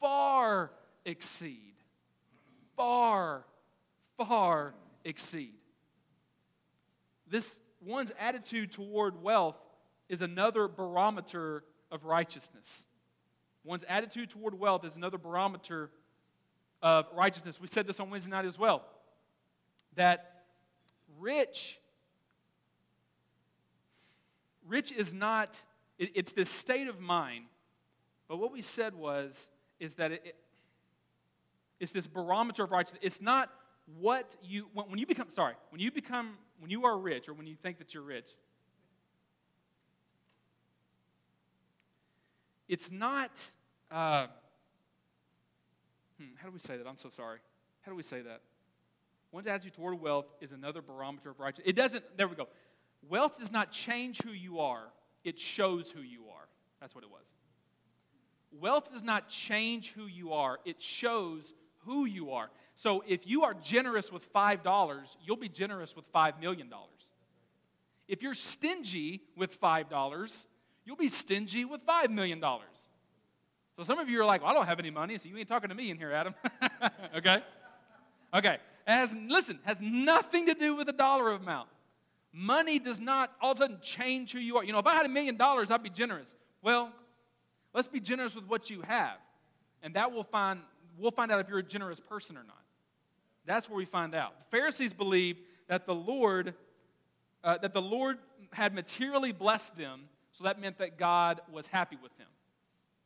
Far 0.00 0.70
exceed. 1.04 1.74
Far, 2.76 3.44
far 4.16 4.74
exceed. 5.04 5.54
This 7.28 7.58
one's 7.80 8.12
attitude 8.18 8.72
toward 8.72 9.22
wealth 9.22 9.56
is 10.08 10.22
another 10.22 10.68
barometer 10.68 11.64
of 11.90 12.04
righteousness. 12.04 12.84
One's 13.64 13.84
attitude 13.88 14.30
toward 14.30 14.58
wealth 14.58 14.84
is 14.84 14.96
another 14.96 15.18
barometer 15.18 15.90
of 16.82 17.06
righteousness. 17.14 17.60
We 17.60 17.66
said 17.66 17.86
this 17.86 17.98
on 17.98 18.10
Wednesday 18.10 18.30
night 18.30 18.44
as 18.44 18.58
well. 18.58 18.84
That 19.96 20.44
rich, 21.18 21.80
rich 24.68 24.92
is 24.92 25.12
not, 25.14 25.62
it, 25.98 26.12
it's 26.14 26.32
this 26.32 26.50
state 26.50 26.86
of 26.86 27.00
mind. 27.00 27.46
But 28.28 28.36
what 28.36 28.52
we 28.52 28.60
said 28.60 28.94
was, 28.94 29.48
is 29.80 29.94
that 29.96 30.12
it, 30.12 30.22
it, 30.24 30.36
it's 31.80 31.92
this 31.92 32.06
barometer 32.06 32.64
of 32.64 32.70
righteousness. 32.70 33.00
It's 33.02 33.20
not 33.20 33.50
what 33.98 34.36
you, 34.42 34.66
when, 34.72 34.90
when 34.90 34.98
you 34.98 35.06
become, 35.06 35.30
sorry, 35.30 35.54
when 35.70 35.80
you 35.80 35.90
become, 35.90 36.38
when 36.58 36.70
you 36.70 36.84
are 36.84 36.98
rich 36.98 37.28
or 37.28 37.34
when 37.34 37.46
you 37.46 37.54
think 37.54 37.78
that 37.78 37.94
you're 37.94 38.02
rich, 38.02 38.28
it's 42.68 42.90
not, 42.90 43.52
uh, 43.90 44.26
hmm, 46.18 46.26
how 46.36 46.46
do 46.48 46.52
we 46.52 46.58
say 46.58 46.76
that? 46.76 46.86
I'm 46.86 46.98
so 46.98 47.10
sorry. 47.10 47.38
How 47.82 47.92
do 47.92 47.96
we 47.96 48.02
say 48.02 48.22
that? 48.22 48.40
One's 49.30 49.46
attitude 49.46 49.74
toward 49.74 50.00
wealth 50.00 50.26
is 50.40 50.52
another 50.52 50.82
barometer 50.82 51.30
of 51.30 51.38
righteousness. 51.38 51.68
It 51.68 51.76
doesn't, 51.76 52.04
there 52.16 52.26
we 52.26 52.36
go. 52.36 52.48
Wealth 53.08 53.38
does 53.38 53.52
not 53.52 53.70
change 53.70 54.20
who 54.22 54.30
you 54.30 54.60
are, 54.60 54.88
it 55.24 55.38
shows 55.38 55.90
who 55.90 56.00
you 56.00 56.24
are. 56.34 56.48
That's 56.80 56.94
what 56.94 57.04
it 57.04 57.10
was. 57.10 57.32
Wealth 58.60 58.92
does 58.92 59.02
not 59.02 59.28
change 59.28 59.92
who 59.92 60.06
you 60.06 60.32
are, 60.32 60.58
it 60.64 60.80
shows 60.80 61.54
who 61.84 62.04
you 62.04 62.32
are. 62.32 62.50
So 62.74 63.02
if 63.06 63.26
you 63.26 63.44
are 63.44 63.54
generous 63.54 64.12
with 64.12 64.30
$5, 64.32 65.16
you'll 65.24 65.36
be 65.36 65.48
generous 65.48 65.96
with 65.96 66.12
$5 66.12 66.40
million. 66.40 66.70
If 68.06 68.22
you're 68.22 68.34
stingy 68.34 69.22
with 69.34 69.60
$5, 69.60 70.46
you'll 70.84 70.96
be 70.96 71.08
stingy 71.08 71.64
with 71.64 71.84
$5 71.86 72.10
million. 72.10 72.40
So 72.40 73.82
some 73.82 73.98
of 73.98 74.08
you 74.08 74.20
are 74.20 74.24
like, 74.24 74.42
well, 74.42 74.50
I 74.50 74.54
don't 74.54 74.66
have 74.66 74.78
any 74.78 74.90
money, 74.90 75.18
so 75.18 75.28
you 75.28 75.36
ain't 75.36 75.48
talking 75.48 75.68
to 75.68 75.74
me 75.74 75.90
in 75.90 75.98
here, 75.98 76.12
Adam. 76.12 76.34
okay? 77.16 77.42
Okay. 78.34 78.58
Has, 78.86 79.14
listen, 79.26 79.58
has 79.64 79.80
nothing 79.80 80.46
to 80.46 80.54
do 80.54 80.76
with 80.76 80.86
the 80.86 80.92
dollar 80.92 81.32
amount. 81.32 81.68
Money 82.32 82.78
does 82.78 83.00
not 83.00 83.32
all 83.40 83.52
of 83.52 83.58
a 83.58 83.60
sudden 83.60 83.78
change 83.82 84.32
who 84.32 84.38
you 84.38 84.58
are. 84.58 84.64
You 84.64 84.72
know, 84.72 84.78
if 84.78 84.86
I 84.86 84.94
had 84.94 85.06
a 85.06 85.08
million 85.08 85.36
dollars, 85.36 85.70
I'd 85.70 85.82
be 85.82 85.90
generous. 85.90 86.34
Well, 86.62 86.92
let's 87.76 87.88
be 87.88 88.00
generous 88.00 88.34
with 88.34 88.46
what 88.46 88.70
you 88.70 88.80
have. 88.82 89.18
And 89.82 89.94
that 89.94 90.10
will 90.10 90.24
find 90.24 90.60
we'll 90.98 91.10
find 91.12 91.30
out 91.30 91.38
if 91.40 91.48
you're 91.48 91.58
a 91.58 91.62
generous 91.62 92.00
person 92.00 92.36
or 92.36 92.42
not. 92.42 92.62
That's 93.44 93.68
where 93.68 93.76
we 93.76 93.84
find 93.84 94.14
out. 94.14 94.32
The 94.38 94.56
Pharisees 94.56 94.92
believed 94.92 95.40
that 95.68 95.86
the 95.86 95.94
Lord, 95.94 96.54
uh, 97.44 97.58
that 97.58 97.74
the 97.74 97.82
Lord 97.82 98.18
had 98.52 98.74
materially 98.74 99.30
blessed 99.30 99.76
them, 99.76 100.08
so 100.32 100.44
that 100.44 100.60
meant 100.60 100.78
that 100.78 100.98
God 100.98 101.40
was 101.52 101.68
happy 101.68 101.96
with 102.02 102.16
them. 102.18 102.26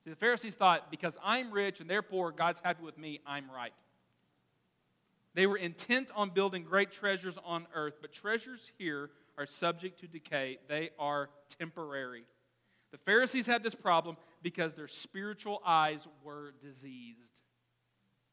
See, 0.05 0.11
the 0.11 0.17
Pharisees 0.17 0.55
thought, 0.55 0.91
because 0.91 1.19
I'm 1.23 1.51
rich 1.51 1.81
and 1.81 1.91
therefore 1.91 2.33
God's 2.33 2.61
happy 2.61 2.83
with 2.83 2.97
me, 2.97 3.21
I'm 3.27 3.51
right. 3.51 3.75
They 5.35 5.47
were 5.47 5.59
intent 5.59 6.11
on 6.15 6.31
building 6.31 6.65
great 6.65 6.91
treasures 6.91 7.37
on 7.45 7.67
earth, 7.75 7.95
but 8.01 8.13
treasures 8.13 8.71
here 8.79 9.11
are 9.37 9.47
subject 9.47 10.01
to 10.01 10.07
decay. 10.07 10.59
They 10.69 10.91
are 10.99 11.29
temporary. 11.59 12.25
The 12.93 12.99
Pharisees 12.99 13.47
had 13.47 13.63
this 13.63 13.75
problem 13.75 14.17
because 14.43 14.75
their 14.75 14.89
spiritual 14.89 15.63
eyes 15.65 16.07
were 16.25 16.55
diseased. 16.61 17.43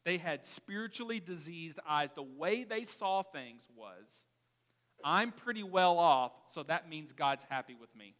They 0.03 0.17
had 0.17 0.45
spiritually 0.45 1.19
diseased 1.19 1.79
eyes. 1.87 2.09
The 2.15 2.23
way 2.23 2.63
they 2.63 2.85
saw 2.85 3.23
things 3.23 3.67
was 3.75 4.25
I'm 5.03 5.31
pretty 5.31 5.63
well 5.63 5.99
off, 5.99 6.31
so 6.51 6.63
that 6.63 6.89
means 6.89 7.11
God's 7.11 7.43
happy 7.43 7.75
with 7.79 7.95
me. 7.95 8.15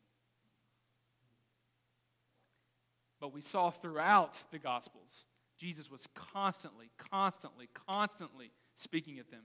But 3.19 3.33
we 3.33 3.41
saw 3.41 3.71
throughout 3.71 4.43
the 4.51 4.59
Gospels, 4.59 5.25
Jesus 5.57 5.89
was 5.89 6.07
constantly, 6.13 6.91
constantly, 6.97 7.67
constantly 7.87 8.51
speaking 8.75 9.17
at 9.17 9.31
them. 9.31 9.43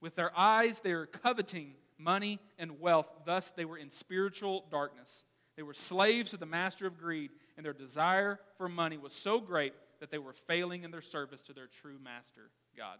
With 0.00 0.14
their 0.14 0.36
eyes, 0.38 0.80
they 0.80 0.94
were 0.94 1.06
coveting 1.06 1.74
money 1.98 2.38
and 2.58 2.80
wealth. 2.80 3.08
Thus, 3.26 3.50
they 3.50 3.64
were 3.64 3.76
in 3.76 3.90
spiritual 3.90 4.64
darkness. 4.70 5.24
They 5.56 5.62
were 5.62 5.74
slaves 5.74 6.32
to 6.32 6.36
the 6.36 6.46
master 6.46 6.86
of 6.86 6.98
greed, 6.98 7.30
and 7.56 7.64
their 7.64 7.72
desire 7.72 8.40
for 8.58 8.68
money 8.68 8.98
was 8.98 9.12
so 9.12 9.40
great 9.40 9.72
that 10.00 10.10
they 10.10 10.18
were 10.18 10.34
failing 10.34 10.84
in 10.84 10.90
their 10.90 11.02
service 11.02 11.40
to 11.42 11.52
their 11.52 11.66
true 11.66 11.98
master, 12.02 12.50
God. 12.76 12.98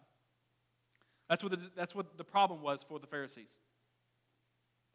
That's 1.28 1.42
what 1.42 1.52
the, 1.52 1.60
that's 1.76 1.94
what 1.94 2.16
the 2.16 2.24
problem 2.24 2.62
was 2.62 2.82
for 2.82 2.98
the 2.98 3.06
Pharisees. 3.06 3.58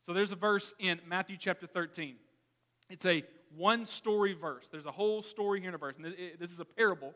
So 0.03 0.13
there's 0.13 0.31
a 0.31 0.35
verse 0.35 0.73
in 0.79 0.99
Matthew 1.07 1.37
chapter 1.37 1.67
13. 1.67 2.15
It's 2.89 3.05
a 3.05 3.23
one 3.55 3.85
story 3.85 4.33
verse. 4.33 4.67
There's 4.69 4.85
a 4.85 4.91
whole 4.91 5.21
story 5.21 5.59
here 5.59 5.69
in 5.69 5.75
a 5.75 5.77
verse. 5.77 5.95
And 5.97 6.15
this 6.39 6.51
is 6.51 6.59
a 6.59 6.65
parable. 6.65 7.13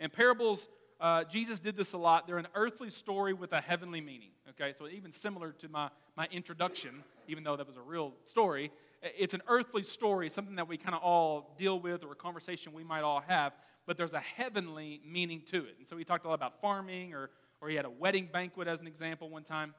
And 0.00 0.12
parables, 0.12 0.68
uh, 1.00 1.24
Jesus 1.24 1.58
did 1.58 1.76
this 1.76 1.92
a 1.92 1.98
lot. 1.98 2.26
They're 2.26 2.38
an 2.38 2.48
earthly 2.54 2.90
story 2.90 3.34
with 3.34 3.52
a 3.52 3.60
heavenly 3.60 4.00
meaning. 4.00 4.30
Okay, 4.50 4.72
so 4.72 4.88
even 4.88 5.12
similar 5.12 5.52
to 5.52 5.68
my, 5.68 5.90
my 6.16 6.28
introduction, 6.30 7.02
even 7.28 7.44
though 7.44 7.56
that 7.56 7.66
was 7.66 7.76
a 7.76 7.82
real 7.82 8.14
story, 8.24 8.70
it's 9.18 9.34
an 9.34 9.42
earthly 9.46 9.82
story, 9.82 10.30
something 10.30 10.56
that 10.56 10.68
we 10.68 10.76
kind 10.76 10.94
of 10.94 11.02
all 11.02 11.54
deal 11.58 11.78
with 11.78 12.04
or 12.04 12.12
a 12.12 12.16
conversation 12.16 12.72
we 12.72 12.84
might 12.84 13.02
all 13.02 13.22
have 13.26 13.52
but 13.86 13.96
there's 13.96 14.14
a 14.14 14.20
heavenly 14.20 15.00
meaning 15.06 15.42
to 15.46 15.58
it. 15.58 15.76
And 15.78 15.86
so 15.86 15.96
he 15.96 16.04
talked 16.04 16.24
a 16.24 16.28
lot 16.28 16.34
about 16.34 16.60
farming, 16.60 17.14
or, 17.14 17.30
or 17.60 17.68
he 17.68 17.76
had 17.76 17.84
a 17.84 17.90
wedding 17.90 18.28
banquet 18.32 18.68
as 18.68 18.80
an 18.80 18.86
example 18.86 19.28
one 19.28 19.44
time. 19.44 19.74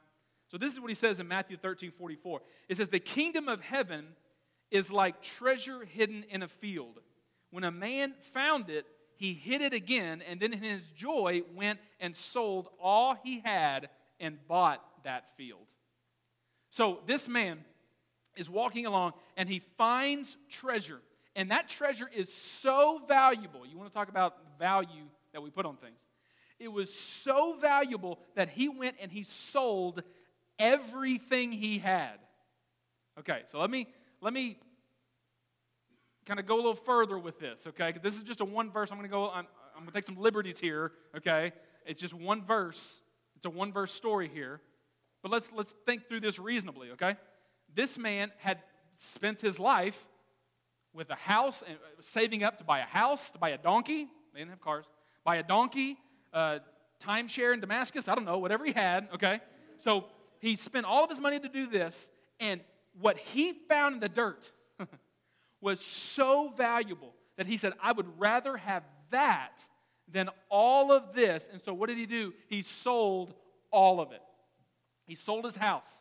So 0.48 0.58
this 0.58 0.72
is 0.72 0.80
what 0.80 0.90
he 0.90 0.94
says 0.94 1.18
in 1.18 1.26
Matthew 1.26 1.56
13 1.56 1.90
44. 1.90 2.40
It 2.68 2.76
says, 2.76 2.88
The 2.88 3.00
kingdom 3.00 3.48
of 3.48 3.60
heaven 3.60 4.08
is 4.70 4.92
like 4.92 5.22
treasure 5.22 5.84
hidden 5.84 6.24
in 6.28 6.42
a 6.42 6.48
field. 6.48 7.00
When 7.50 7.64
a 7.64 7.70
man 7.70 8.14
found 8.32 8.70
it, 8.70 8.86
he 9.16 9.32
hid 9.32 9.62
it 9.62 9.72
again, 9.72 10.22
and 10.28 10.40
then 10.40 10.52
in 10.52 10.62
his 10.62 10.88
joy 10.90 11.42
went 11.54 11.78
and 11.98 12.14
sold 12.14 12.68
all 12.80 13.16
he 13.22 13.40
had 13.40 13.88
and 14.20 14.38
bought 14.46 14.84
that 15.04 15.24
field. 15.36 15.66
So 16.70 17.00
this 17.06 17.26
man 17.26 17.64
is 18.36 18.48
walking 18.48 18.86
along 18.86 19.12
and 19.36 19.48
he 19.48 19.60
finds 19.76 20.36
treasure. 20.50 21.00
And 21.34 21.50
that 21.50 21.68
treasure 21.68 22.08
is 22.14 22.32
so 22.32 23.00
valuable. 23.06 23.66
You 23.66 23.76
want 23.76 23.90
to 23.90 23.94
talk 23.94 24.08
about 24.08 24.36
value 24.58 25.04
that 25.32 25.42
we 25.42 25.50
put 25.50 25.66
on 25.66 25.76
things? 25.76 26.06
It 26.58 26.72
was 26.72 26.92
so 26.92 27.56
valuable 27.60 28.18
that 28.34 28.48
he 28.48 28.68
went 28.68 28.96
and 29.00 29.12
he 29.12 29.22
sold 29.22 30.02
everything 30.58 31.52
he 31.52 31.78
had. 31.78 32.14
Okay, 33.18 33.42
so 33.48 33.60
let 33.60 33.70
me 33.70 33.88
let 34.20 34.32
me 34.32 34.58
kind 36.26 36.40
of 36.40 36.46
go 36.46 36.54
a 36.54 36.56
little 36.56 36.74
further 36.74 37.18
with 37.18 37.38
this, 37.38 37.66
okay? 37.66 37.88
Because 37.88 38.02
this 38.02 38.16
is 38.16 38.22
just 38.22 38.40
a 38.40 38.44
one 38.44 38.70
verse. 38.70 38.90
I'm 38.90 38.98
going 38.98 39.08
to 39.08 39.12
go, 39.12 39.30
I'm, 39.30 39.46
I'm 39.74 39.82
going 39.82 39.86
to 39.88 39.92
take 39.92 40.04
some 40.04 40.16
liberties 40.16 40.58
here, 40.58 40.92
okay? 41.16 41.52
It's 41.86 42.00
just 42.00 42.14
one 42.14 42.42
verse. 42.42 43.00
It's 43.36 43.46
a 43.46 43.50
one 43.50 43.72
verse 43.72 43.92
story 43.92 44.28
here. 44.32 44.60
But 45.22 45.30
let's, 45.30 45.52
let's 45.52 45.74
think 45.86 46.08
through 46.08 46.20
this 46.20 46.38
reasonably, 46.38 46.90
okay? 46.92 47.16
This 47.76 47.98
man 47.98 48.32
had 48.38 48.58
spent 48.98 49.42
his 49.42 49.60
life 49.60 50.06
with 50.94 51.10
a 51.10 51.14
house, 51.14 51.62
and 51.64 51.76
uh, 51.76 52.00
saving 52.00 52.42
up 52.42 52.56
to 52.56 52.64
buy 52.64 52.78
a 52.78 52.86
house, 52.86 53.30
to 53.32 53.38
buy 53.38 53.50
a 53.50 53.58
donkey. 53.58 54.08
They 54.32 54.40
didn't 54.40 54.50
have 54.50 54.62
cars. 54.62 54.86
Buy 55.24 55.36
a 55.36 55.42
donkey, 55.42 55.98
uh, 56.32 56.60
timeshare 57.04 57.52
in 57.52 57.60
Damascus. 57.60 58.08
I 58.08 58.14
don't 58.14 58.24
know, 58.24 58.38
whatever 58.38 58.64
he 58.64 58.72
had, 58.72 59.08
okay? 59.12 59.40
So 59.78 60.06
he 60.40 60.56
spent 60.56 60.86
all 60.86 61.04
of 61.04 61.10
his 61.10 61.20
money 61.20 61.38
to 61.38 61.48
do 61.50 61.66
this, 61.66 62.08
and 62.40 62.62
what 62.98 63.18
he 63.18 63.52
found 63.68 63.96
in 63.96 64.00
the 64.00 64.08
dirt 64.08 64.50
was 65.60 65.78
so 65.80 66.48
valuable 66.56 67.12
that 67.36 67.46
he 67.46 67.58
said, 67.58 67.74
I 67.82 67.92
would 67.92 68.06
rather 68.18 68.56
have 68.56 68.84
that 69.10 69.66
than 70.10 70.30
all 70.48 70.92
of 70.92 71.14
this. 71.14 71.46
And 71.52 71.60
so 71.60 71.74
what 71.74 71.90
did 71.90 71.98
he 71.98 72.06
do? 72.06 72.32
He 72.48 72.62
sold 72.62 73.34
all 73.70 74.00
of 74.00 74.12
it. 74.12 74.22
He 75.06 75.14
sold 75.14 75.44
his 75.44 75.56
house, 75.56 76.00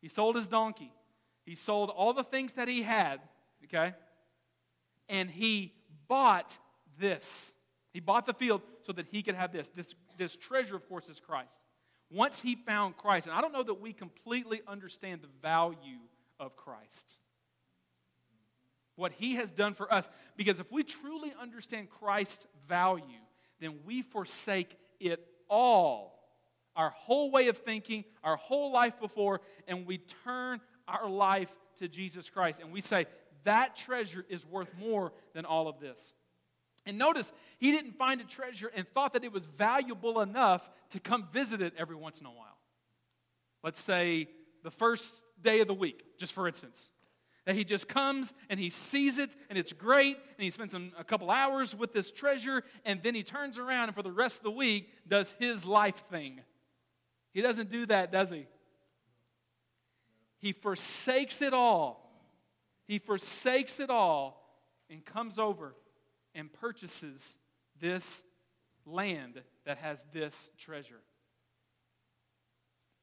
he 0.00 0.08
sold 0.08 0.36
his 0.36 0.46
donkey, 0.46 0.92
he 1.48 1.54
sold 1.54 1.88
all 1.88 2.12
the 2.12 2.22
things 2.22 2.52
that 2.52 2.68
he 2.68 2.82
had, 2.82 3.20
okay? 3.64 3.94
And 5.08 5.30
he 5.30 5.72
bought 6.06 6.58
this. 6.98 7.54
He 7.94 8.00
bought 8.00 8.26
the 8.26 8.34
field 8.34 8.60
so 8.86 8.92
that 8.92 9.06
he 9.10 9.22
could 9.22 9.34
have 9.34 9.50
this. 9.50 9.68
This, 9.68 9.94
this 10.18 10.36
treasure, 10.36 10.76
of 10.76 10.86
course, 10.86 11.08
is 11.08 11.20
Christ. 11.20 11.58
Once 12.10 12.42
he 12.42 12.54
found 12.54 12.98
Christ, 12.98 13.28
and 13.28 13.34
I 13.34 13.40
don't 13.40 13.54
know 13.54 13.62
that 13.62 13.80
we 13.80 13.94
completely 13.94 14.60
understand 14.68 15.22
the 15.22 15.28
value 15.40 16.00
of 16.38 16.54
Christ 16.54 17.16
what 18.96 19.12
he 19.12 19.36
has 19.36 19.52
done 19.52 19.74
for 19.74 19.90
us. 19.94 20.08
Because 20.36 20.58
if 20.58 20.72
we 20.72 20.82
truly 20.82 21.32
understand 21.40 21.88
Christ's 21.88 22.46
value, 22.66 23.04
then 23.60 23.78
we 23.86 24.02
forsake 24.02 24.76
it 24.98 25.24
all 25.48 26.18
our 26.78 26.90
whole 26.90 27.30
way 27.32 27.48
of 27.48 27.58
thinking, 27.58 28.04
our 28.22 28.36
whole 28.36 28.72
life 28.72 29.00
before, 29.00 29.40
and 29.66 29.84
we 29.84 29.98
turn 30.24 30.60
our 30.88 31.08
life 31.08 31.54
to 31.76 31.88
Jesus 31.88 32.28
Christ. 32.30 32.60
And 32.60 32.72
we 32.72 32.80
say, 32.80 33.06
that 33.44 33.76
treasure 33.76 34.24
is 34.28 34.44
worth 34.44 34.74
more 34.78 35.12
than 35.34 35.44
all 35.44 35.68
of 35.68 35.78
this. 35.80 36.12
And 36.86 36.98
notice, 36.98 37.32
he 37.58 37.70
didn't 37.70 37.92
find 37.92 38.20
a 38.20 38.24
treasure 38.24 38.70
and 38.74 38.86
thought 38.88 39.12
that 39.12 39.24
it 39.24 39.32
was 39.32 39.44
valuable 39.44 40.20
enough 40.20 40.68
to 40.90 41.00
come 41.00 41.28
visit 41.32 41.60
it 41.60 41.74
every 41.76 41.96
once 41.96 42.20
in 42.20 42.26
a 42.26 42.30
while. 42.30 42.56
Let's 43.62 43.80
say 43.80 44.28
the 44.64 44.70
first 44.70 45.22
day 45.40 45.60
of 45.60 45.68
the 45.68 45.74
week, 45.74 46.04
just 46.18 46.32
for 46.32 46.48
instance 46.48 46.90
that 47.48 47.56
he 47.56 47.64
just 47.64 47.88
comes 47.88 48.34
and 48.50 48.60
he 48.60 48.68
sees 48.68 49.16
it 49.16 49.34
and 49.48 49.58
it's 49.58 49.72
great 49.72 50.16
and 50.16 50.44
he 50.44 50.50
spends 50.50 50.74
a 50.74 51.02
couple 51.02 51.30
hours 51.30 51.74
with 51.74 51.94
this 51.94 52.12
treasure 52.12 52.62
and 52.84 53.02
then 53.02 53.14
he 53.14 53.22
turns 53.22 53.56
around 53.56 53.84
and 53.84 53.94
for 53.94 54.02
the 54.02 54.12
rest 54.12 54.36
of 54.36 54.42
the 54.42 54.50
week 54.50 54.90
does 55.08 55.30
his 55.38 55.64
life 55.64 55.96
thing. 56.10 56.42
He 57.32 57.40
doesn't 57.40 57.70
do 57.70 57.86
that, 57.86 58.12
does 58.12 58.28
he? 58.28 58.46
He 60.38 60.52
forsakes 60.52 61.42
it 61.42 61.52
all. 61.52 62.08
He 62.86 62.98
forsakes 62.98 63.80
it 63.80 63.90
all 63.90 64.60
and 64.88 65.04
comes 65.04 65.38
over 65.38 65.74
and 66.34 66.52
purchases 66.52 67.36
this 67.80 68.22
land 68.86 69.42
that 69.66 69.78
has 69.78 70.04
this 70.12 70.50
treasure. 70.58 71.02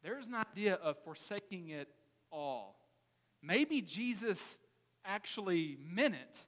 There's 0.04 0.28
an 0.28 0.36
idea 0.36 0.76
of 0.76 0.98
forsaking 1.04 1.69
it 1.69 1.89
all. 2.32 2.80
Maybe 3.41 3.82
Jesus 3.82 4.60
actually 5.04 5.78
meant 5.84 6.15
it 6.15 6.45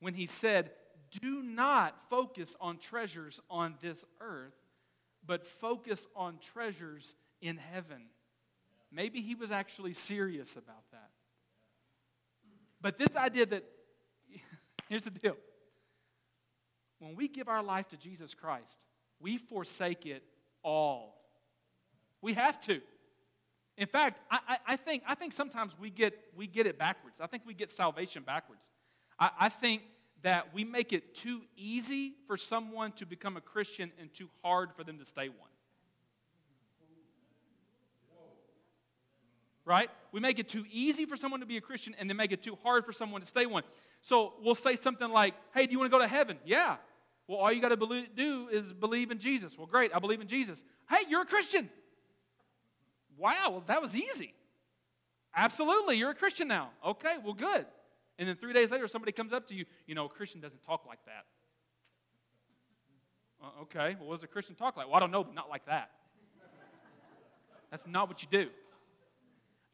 when 0.00 0.14
he 0.14 0.26
said, 0.26 0.70
Do 1.10 1.42
not 1.42 2.08
focus 2.08 2.56
on 2.60 2.78
treasures 2.78 3.40
on 3.50 3.74
this 3.82 4.04
earth, 4.20 4.54
but 5.26 5.46
focus 5.46 6.06
on 6.14 6.38
treasures 6.38 7.14
in 7.40 7.56
heaven. 7.56 8.02
Maybe 8.94 9.20
he 9.20 9.34
was 9.34 9.50
actually 9.50 9.92
serious 9.92 10.56
about 10.56 10.84
that. 10.92 11.10
But 12.80 12.96
this 12.96 13.16
idea 13.16 13.46
that, 13.46 13.64
here's 14.88 15.02
the 15.02 15.10
deal 15.10 15.36
when 17.00 17.16
we 17.16 17.28
give 17.28 17.48
our 17.48 17.62
life 17.62 17.88
to 17.88 17.96
Jesus 17.96 18.34
Christ, 18.34 18.80
we 19.20 19.36
forsake 19.36 20.06
it 20.06 20.22
all. 20.62 21.20
We 22.22 22.34
have 22.34 22.60
to. 22.60 22.80
In 23.76 23.86
fact, 23.86 24.20
I, 24.30 24.58
I, 24.66 24.76
think, 24.76 25.02
I 25.06 25.14
think 25.14 25.32
sometimes 25.32 25.76
we 25.78 25.90
get, 25.90 26.16
we 26.36 26.46
get 26.46 26.66
it 26.66 26.78
backwards. 26.78 27.20
I 27.20 27.26
think 27.26 27.42
we 27.44 27.52
get 27.52 27.70
salvation 27.70 28.22
backwards. 28.22 28.70
I, 29.18 29.30
I 29.40 29.48
think 29.48 29.82
that 30.22 30.54
we 30.54 30.64
make 30.64 30.92
it 30.92 31.14
too 31.14 31.42
easy 31.56 32.14
for 32.26 32.36
someone 32.36 32.92
to 32.92 33.04
become 33.04 33.36
a 33.36 33.40
Christian 33.40 33.92
and 34.00 34.12
too 34.14 34.28
hard 34.42 34.70
for 34.74 34.84
them 34.84 34.98
to 34.98 35.04
stay 35.04 35.28
one. 35.28 35.50
Right? 39.64 39.90
We 40.12 40.20
make 40.20 40.38
it 40.38 40.48
too 40.48 40.64
easy 40.70 41.06
for 41.06 41.16
someone 41.16 41.40
to 41.40 41.46
be 41.46 41.56
a 41.56 41.60
Christian 41.60 41.94
and 41.98 42.08
then 42.08 42.16
make 42.16 42.32
it 42.32 42.42
too 42.42 42.58
hard 42.62 42.84
for 42.84 42.92
someone 42.92 43.20
to 43.22 43.26
stay 43.26 43.46
one. 43.46 43.62
So 44.02 44.34
we'll 44.42 44.54
say 44.54 44.76
something 44.76 45.10
like, 45.10 45.34
hey, 45.54 45.66
do 45.66 45.72
you 45.72 45.78
want 45.78 45.90
to 45.90 45.96
go 45.96 46.02
to 46.02 46.08
heaven? 46.08 46.38
Yeah. 46.44 46.76
Well, 47.26 47.38
all 47.38 47.50
you 47.50 47.62
got 47.62 47.70
to 47.70 48.06
do 48.14 48.48
is 48.52 48.72
believe 48.72 49.10
in 49.10 49.18
Jesus. 49.18 49.56
Well, 49.56 49.66
great, 49.66 49.92
I 49.94 49.98
believe 49.98 50.20
in 50.20 50.28
Jesus. 50.28 50.62
Hey, 50.90 50.98
you're 51.08 51.22
a 51.22 51.26
Christian. 51.26 51.70
Wow, 53.16 53.48
well, 53.50 53.64
that 53.66 53.80
was 53.80 53.96
easy. 53.96 54.34
Absolutely, 55.34 55.96
you're 55.96 56.10
a 56.10 56.14
Christian 56.14 56.48
now. 56.48 56.70
Okay, 56.86 57.16
well, 57.24 57.32
good. 57.32 57.64
And 58.18 58.28
then 58.28 58.36
three 58.36 58.52
days 58.52 58.70
later, 58.70 58.86
somebody 58.86 59.12
comes 59.12 59.32
up 59.32 59.46
to 59.48 59.54
you, 59.54 59.64
you 59.86 59.94
know, 59.94 60.04
a 60.04 60.08
Christian 60.08 60.40
doesn't 60.40 60.62
talk 60.64 60.84
like 60.86 61.00
that. 61.06 61.24
Uh, 63.42 63.62
okay, 63.62 63.96
well, 63.98 64.08
what 64.10 64.16
does 64.16 64.24
a 64.24 64.28
Christian 64.28 64.54
talk 64.54 64.76
like? 64.76 64.86
Well, 64.86 64.96
I 64.96 65.00
don't 65.00 65.10
know, 65.10 65.24
but 65.24 65.34
not 65.34 65.48
like 65.48 65.66
that. 65.66 65.90
That's 67.70 67.86
not 67.86 68.08
what 68.08 68.22
you 68.22 68.28
do. 68.30 68.50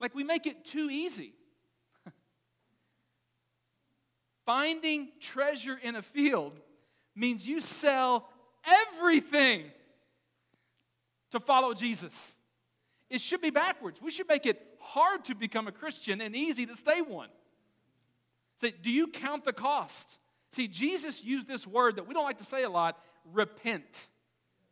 Like, 0.01 0.15
we 0.15 0.25
make 0.25 0.47
it 0.47 0.65
too 0.65 0.89
easy. 0.91 1.35
Finding 4.47 5.09
treasure 5.21 5.79
in 5.81 5.97
a 5.97 6.03
field 6.03 6.59
means 7.15 7.47
you 7.47 7.61
sell 7.61 8.29
everything 8.65 9.65
to 11.31 11.41
follow 11.41 11.75
Jesus. 11.75 12.37
It 13.09 13.21
should 13.21 13.41
be 13.41 13.51
backwards. 13.51 14.01
We 14.01 14.11
should 14.11 14.29
make 14.29 14.47
it 14.47 14.61
hard 14.81 15.25
to 15.27 15.35
become 15.35 15.69
a 15.69 15.73
Christian 15.73 16.21
and 16.21 16.35
easy 16.35 16.67
to 16.67 16.77
stay 16.77 17.03
one. 17.03 17.29
Say, 18.57 18.73
do 18.83 18.91
you 18.91 19.09
count 19.09 19.45
the 19.45 19.53
cost? 19.53 20.19
See, 20.51 20.69
Jesus 20.69 21.25
used 21.25 21.49
this 21.49 21.67
word 21.67 21.97
that 21.97 22.07
we 22.07 22.15
don't 22.15 22.25
like 22.25 22.39
to 22.39 22.45
say 22.45 22.63
a 22.63 22.71
lot 22.71 22.99
repent. 23.33 24.09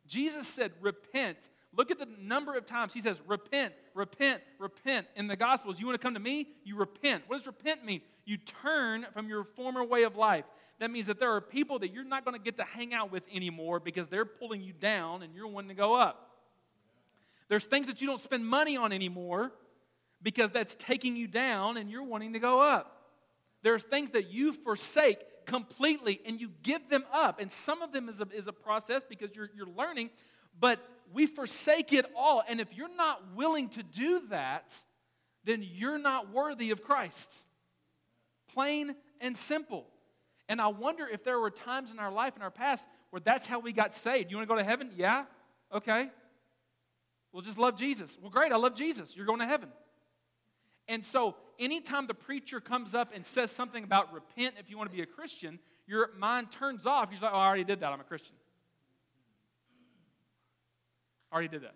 Jesus 0.07 0.47
said, 0.47 0.73
repent. 0.81 1.49
Look 1.77 1.91
at 1.91 1.99
the 1.99 2.09
number 2.21 2.57
of 2.57 2.67
times 2.67 2.95
he 2.95 3.01
says, 3.01 3.21
repent, 3.27 3.75
repent, 3.95 4.43
repent. 4.59 5.07
In 5.17 5.27
the 5.27 5.37
Gospels, 5.37 5.79
you 5.79 5.87
want 5.87 6.01
to 6.01 6.05
come 6.05 6.15
to 6.15 6.21
me? 6.21 6.49
You 6.65 6.77
repent. 6.77 7.25
What 7.27 7.37
does 7.37 7.47
repent 7.47 7.85
mean? 7.85 8.01
You 8.25 8.39
turn 8.39 9.07
from 9.13 9.29
your 9.29 9.45
former 9.45 9.85
way 9.85 10.03
of 10.03 10.17
life. 10.17 10.45
That 10.81 10.91
means 10.91 11.07
that 11.07 11.19
there 11.19 11.33
are 11.33 11.41
people 11.41 11.79
that 11.81 11.93
you're 11.93 12.05
not 12.05 12.25
going 12.25 12.37
to 12.37 12.43
get 12.43 12.57
to 12.57 12.65
hang 12.65 12.95
out 12.95 13.11
with 13.11 13.25
anymore 13.33 13.81
because 13.81 14.09
they're 14.09 14.25
pulling 14.25 14.63
you 14.63 14.73
down 14.73 15.23
and 15.23 15.35
you're 15.35 15.49
wanting 15.49 15.69
to 15.69 15.75
go 15.75 15.95
up. 15.95 16.31
There's 17.49 17.65
things 17.65 17.87
that 17.87 18.01
you 18.01 18.07
don't 18.07 18.21
spend 18.21 18.47
money 18.47 18.77
on 18.77 18.93
anymore 18.93 19.53
because 20.23 20.51
that's 20.51 20.75
taking 20.75 21.17
you 21.17 21.27
down 21.27 21.77
and 21.77 21.91
you're 21.91 22.03
wanting 22.03 22.33
to 22.35 22.39
go 22.39 22.61
up. 22.61 23.07
There's 23.63 23.83
things 23.83 24.11
that 24.11 24.31
you 24.31 24.53
forsake 24.53 25.19
completely 25.47 26.21
and 26.27 26.41
you 26.41 26.51
give 26.63 26.89
them 26.91 27.05
up. 27.13 27.41
And 27.41 27.51
some 27.51 27.83
of 27.83 27.93
them 27.93 28.09
is 28.09 28.21
a, 28.21 28.29
is 28.33 28.47
a 28.47 28.53
process 28.53 29.03
because 29.09 29.35
you're, 29.35 29.51
you're 29.57 29.67
learning, 29.67 30.11
but 30.61 30.79
we 31.13 31.27
forsake 31.27 31.93
it 31.93 32.07
all. 32.17 32.43
And 32.49 32.61
if 32.61 32.75
you're 32.75 32.95
not 32.95 33.35
willing 33.35 33.69
to 33.71 33.83
do 33.83 34.23
that, 34.31 34.77
then 35.45 35.63
you're 35.63 35.99
not 35.99 36.33
worthy 36.33 36.71
of 36.71 36.83
Christ. 36.83 37.45
Plain 38.53 38.95
and 39.21 39.37
simple. 39.37 39.87
And 40.49 40.61
I 40.61 40.69
wonder 40.69 41.07
if 41.07 41.25
there 41.25 41.39
were 41.39 41.51
times 41.51 41.91
in 41.91 41.99
our 41.99 42.11
life 42.11 42.37
in 42.37 42.43
our 42.43 42.51
past 42.51 42.89
where 43.11 43.21
that's 43.21 43.47
how 43.47 43.59
we 43.59 43.73
got 43.73 43.95
saved. 43.95 44.31
You 44.31 44.37
want 44.37 44.49
to 44.49 44.55
go 44.55 44.59
to 44.59 44.65
heaven? 44.65 44.91
Yeah? 44.97 45.25
Okay. 45.73 46.11
Well, 47.33 47.43
just 47.43 47.59
love 47.59 47.77
Jesus. 47.77 48.17
Well, 48.21 48.31
great, 48.31 48.53
I 48.53 48.57
love 48.57 48.75
Jesus. 48.75 49.15
You're 49.15 49.27
going 49.27 49.41
to 49.41 49.47
heaven. 49.47 49.69
And 50.89 51.05
so, 51.05 51.37
anytime 51.59 52.07
the 52.07 52.15
preacher 52.15 52.61
comes 52.61 52.95
up 52.95 53.13
and 53.15 53.25
says 53.25 53.51
something 53.51 53.85
about 53.85 54.13
repent 54.13 54.55
if 54.59 54.71
you 54.71 54.79
want 54.79 54.91
to 54.91 54.97
be 54.97 55.03
a 55.03 55.07
Christian, 55.07 55.59
your 55.87 56.11
mind 56.17 56.51
turns 56.51 56.87
off. 56.87 57.11
You're 57.13 57.21
like, 57.21 57.33
oh, 57.33 57.37
I 57.37 57.47
already 57.47 57.65
did 57.65 57.81
that. 57.81 57.93
I'm 57.93 58.01
a 58.01 58.05
Christian. 58.05 58.35
Already 61.33 61.49
did 61.49 61.63
that. 61.63 61.75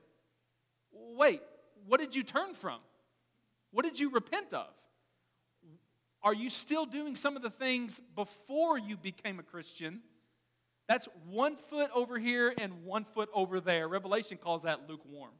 Wait, 0.92 1.42
what 1.86 2.00
did 2.00 2.14
you 2.14 2.22
turn 2.22 2.54
from? 2.54 2.78
What 3.70 3.84
did 3.84 3.98
you 3.98 4.10
repent 4.10 4.52
of? 4.54 4.68
Are 6.22 6.34
you 6.34 6.48
still 6.48 6.86
doing 6.86 7.16
some 7.16 7.36
of 7.36 7.42
the 7.42 7.50
things 7.50 8.00
before 8.14 8.78
you 8.78 8.96
became 8.96 9.38
a 9.40 9.42
Christian? 9.42 10.00
That's 10.88 11.08
one 11.28 11.56
foot 11.56 11.90
over 11.94 12.18
here 12.18 12.54
and 12.58 12.84
one 12.84 13.04
foot 13.04 13.28
over 13.34 13.60
there. 13.60 13.88
Revelation 13.88 14.36
calls 14.36 14.62
that 14.62 14.88
lukewarm. 14.88 15.32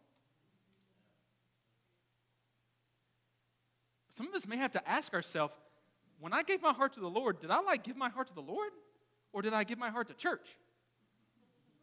Some 4.15 4.29
of 4.29 4.35
us 4.35 4.47
may 4.47 4.57
have 4.57 4.73
to 4.73 4.89
ask 4.89 5.15
ourselves 5.15 5.55
when 6.19 6.33
I 6.33 6.43
gave 6.43 6.63
my 6.63 6.73
heart 6.73 6.93
to 6.95 7.01
the 7.01 7.11
Lord, 7.11 7.41
did 7.41 7.51
I 7.51 7.61
like 7.61 7.83
give 7.83 7.97
my 7.97 8.09
heart 8.09 8.29
to 8.29 8.35
the 8.35 8.43
Lord? 8.43 8.71
Or 9.33 9.43
did 9.43 9.55
I 9.55 9.65
give 9.65 9.79
my 9.79 9.91
heart 9.91 10.09
to 10.09 10.15
church? 10.15 10.47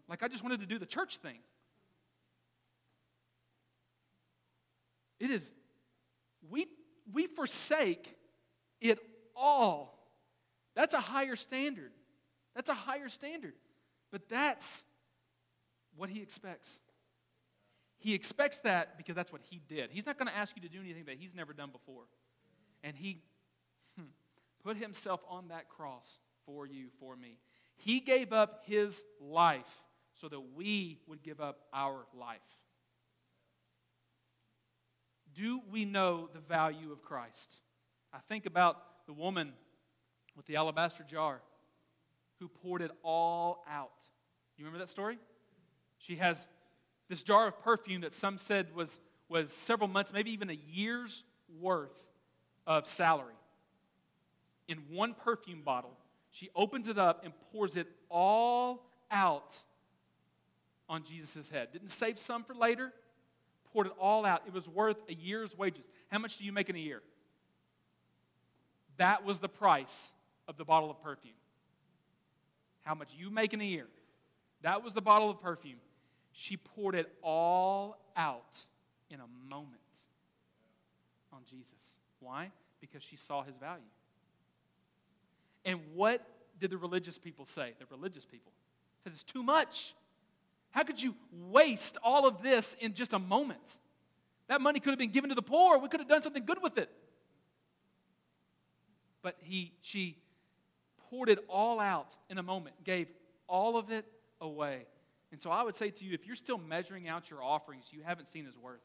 Like 0.07 0.23
I 0.23 0.27
just 0.27 0.43
wanted 0.43 0.59
to 0.61 0.65
do 0.65 0.79
the 0.79 0.85
church 0.85 1.17
thing. 1.17 1.39
It 5.19 5.31
is, 5.31 5.51
we, 6.49 6.67
we 7.11 7.27
forsake 7.27 8.15
it 8.79 8.99
all. 9.35 10.07
That's 10.75 10.93
a 10.93 10.99
higher 10.99 11.35
standard. 11.35 11.91
That's 12.55 12.69
a 12.69 12.73
higher 12.73 13.09
standard. 13.09 13.53
But 14.11 14.29
that's 14.29 14.83
what 15.95 16.09
he 16.09 16.21
expects. 16.21 16.79
He 17.97 18.13
expects 18.13 18.59
that 18.59 18.97
because 18.97 19.15
that's 19.15 19.31
what 19.31 19.41
he 19.49 19.59
did. 19.67 19.89
He's 19.91 20.05
not 20.05 20.17
going 20.17 20.29
to 20.29 20.35
ask 20.35 20.55
you 20.55 20.61
to 20.61 20.69
do 20.69 20.79
anything 20.79 21.05
that 21.05 21.17
he's 21.19 21.35
never 21.35 21.53
done 21.53 21.69
before. 21.71 22.03
And 22.83 22.95
he 22.95 23.21
hmm, 23.97 24.05
put 24.63 24.77
himself 24.77 25.21
on 25.29 25.49
that 25.49 25.67
cross 25.67 26.19
for 26.45 26.65
you, 26.65 26.87
for 26.99 27.15
me. 27.15 27.37
He 27.75 27.99
gave 27.99 28.31
up 28.31 28.63
his 28.65 29.03
life 29.19 29.83
so 30.15 30.29
that 30.29 30.39
we 30.55 30.99
would 31.07 31.23
give 31.23 31.41
up 31.41 31.59
our 31.73 32.05
life. 32.17 32.39
Do 35.35 35.61
we 35.71 35.85
know 35.85 36.29
the 36.33 36.39
value 36.39 36.91
of 36.91 37.01
Christ? 37.01 37.59
I 38.13 38.19
think 38.19 38.45
about 38.45 39.05
the 39.05 39.13
woman 39.13 39.53
with 40.35 40.45
the 40.45 40.55
alabaster 40.55 41.03
jar 41.03 41.41
who 42.39 42.47
poured 42.47 42.81
it 42.81 42.91
all 43.03 43.63
out. 43.69 43.91
You 44.57 44.65
remember 44.65 44.83
that 44.83 44.89
story? 44.89 45.17
She 45.97 46.15
has 46.15 46.47
this 47.07 47.21
jar 47.21 47.47
of 47.47 47.59
perfume 47.61 48.01
that 48.01 48.13
some 48.13 48.37
said 48.37 48.73
was, 48.73 48.99
was 49.27 49.51
several 49.51 49.87
months, 49.87 50.13
maybe 50.13 50.31
even 50.31 50.49
a 50.49 50.59
year's 50.71 51.23
worth 51.59 52.07
of 52.67 52.87
salary 52.87 53.33
in 54.67 54.77
one 54.91 55.13
perfume 55.13 55.61
bottle. 55.63 55.97
She 56.31 56.49
opens 56.55 56.87
it 56.87 56.97
up 56.97 57.25
and 57.25 57.33
pours 57.51 57.75
it 57.75 57.87
all 58.09 58.85
out 59.11 59.57
on 60.87 61.03
Jesus' 61.03 61.49
head. 61.49 61.69
Didn't 61.73 61.89
save 61.89 62.19
some 62.19 62.43
for 62.43 62.53
later, 62.53 62.93
poured 63.73 63.87
it 63.87 63.93
all 63.99 64.25
out. 64.25 64.43
It 64.47 64.53
was 64.53 64.67
worth 64.67 64.97
a 65.09 65.13
year's 65.13 65.57
wages. 65.57 65.89
How 66.09 66.19
much 66.19 66.37
do 66.37 66.45
you 66.45 66.51
make 66.51 66.69
in 66.69 66.75
a 66.75 66.79
year? 66.79 67.01
That 68.97 69.25
was 69.25 69.39
the 69.39 69.49
price 69.49 70.11
of 70.47 70.57
the 70.57 70.65
bottle 70.65 70.91
of 70.91 71.01
perfume. 71.01 71.33
How 72.81 72.95
much 72.95 73.09
you 73.17 73.29
make 73.29 73.53
in 73.53 73.61
a 73.61 73.65
year. 73.65 73.87
That 74.61 74.83
was 74.83 74.93
the 74.93 75.01
bottle 75.01 75.29
of 75.29 75.41
perfume. 75.41 75.79
She 76.31 76.57
poured 76.57 76.95
it 76.95 77.11
all 77.21 77.97
out 78.15 78.59
in 79.09 79.19
a 79.19 79.27
moment 79.49 79.79
on 81.31 81.41
Jesus. 81.49 81.97
Why? 82.19 82.51
Because 82.81 83.03
she 83.03 83.15
saw 83.15 83.43
his 83.43 83.55
value. 83.55 83.83
And 85.65 85.79
what 85.93 86.25
did 86.59 86.71
the 86.71 86.77
religious 86.77 87.17
people 87.17 87.45
say? 87.45 87.73
The 87.79 87.85
religious 87.89 88.25
people 88.25 88.51
said, 89.03 89.13
It's 89.13 89.23
too 89.23 89.43
much. 89.43 89.93
How 90.71 90.83
could 90.83 91.01
you 91.01 91.15
waste 91.31 91.97
all 92.03 92.27
of 92.27 92.41
this 92.41 92.75
in 92.79 92.93
just 92.93 93.13
a 93.13 93.19
moment? 93.19 93.77
That 94.47 94.61
money 94.61 94.79
could 94.79 94.91
have 94.91 94.99
been 94.99 95.11
given 95.11 95.29
to 95.29 95.35
the 95.35 95.41
poor. 95.41 95.77
We 95.77 95.89
could 95.89 95.99
have 95.99 96.09
done 96.09 96.21
something 96.21 96.45
good 96.45 96.61
with 96.61 96.77
it. 96.77 96.89
But 99.21 99.35
he, 99.41 99.73
she 99.81 100.17
poured 101.09 101.29
it 101.29 101.39
all 101.47 101.79
out 101.79 102.15
in 102.29 102.37
a 102.37 102.43
moment, 102.43 102.83
gave 102.83 103.07
all 103.47 103.77
of 103.77 103.91
it 103.91 104.05
away. 104.39 104.85
And 105.31 105.41
so 105.41 105.51
I 105.51 105.63
would 105.63 105.75
say 105.75 105.89
to 105.89 106.05
you 106.05 106.13
if 106.13 106.25
you're 106.25 106.35
still 106.35 106.57
measuring 106.57 107.07
out 107.07 107.29
your 107.29 107.43
offerings, 107.43 107.85
you 107.91 108.01
haven't 108.03 108.27
seen 108.27 108.45
his 108.45 108.57
worth. 108.57 108.81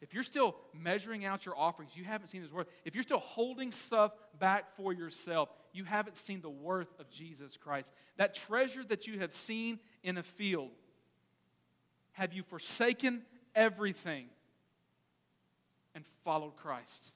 If 0.00 0.12
you're 0.12 0.22
still 0.22 0.56
measuring 0.74 1.24
out 1.24 1.46
your 1.46 1.56
offerings, 1.56 1.92
you 1.94 2.04
haven't 2.04 2.28
seen 2.28 2.42
his 2.42 2.52
worth. 2.52 2.68
If 2.84 2.94
you're 2.94 3.04
still 3.04 3.18
holding 3.18 3.72
stuff 3.72 4.12
back 4.38 4.76
for 4.76 4.92
yourself, 4.92 5.48
you 5.76 5.84
haven't 5.84 6.16
seen 6.16 6.40
the 6.40 6.50
worth 6.50 6.88
of 6.98 7.10
Jesus 7.10 7.56
Christ. 7.56 7.92
That 8.16 8.34
treasure 8.34 8.84
that 8.84 9.06
you 9.06 9.20
have 9.20 9.32
seen 9.32 9.78
in 10.02 10.16
a 10.18 10.22
field, 10.22 10.70
have 12.12 12.32
you 12.32 12.42
forsaken 12.42 13.22
everything 13.54 14.26
and 15.94 16.04
followed 16.24 16.56
Christ? 16.56 17.12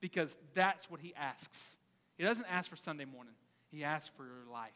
Because 0.00 0.36
that's 0.54 0.90
what 0.90 1.00
he 1.00 1.14
asks. 1.14 1.78
He 2.16 2.24
doesn't 2.24 2.46
ask 2.50 2.70
for 2.70 2.76
Sunday 2.76 3.04
morning, 3.04 3.34
he 3.70 3.84
asks 3.84 4.10
for 4.16 4.24
your 4.24 4.52
life. 4.52 4.70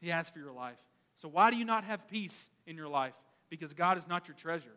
He 0.00 0.12
asks 0.12 0.30
for 0.30 0.38
your 0.38 0.52
life. 0.52 0.76
So, 1.16 1.28
why 1.28 1.50
do 1.50 1.56
you 1.56 1.64
not 1.64 1.84
have 1.84 2.06
peace 2.08 2.50
in 2.66 2.76
your 2.76 2.88
life? 2.88 3.14
Because 3.48 3.72
God 3.72 3.96
is 3.96 4.06
not 4.06 4.28
your 4.28 4.36
treasure. 4.36 4.76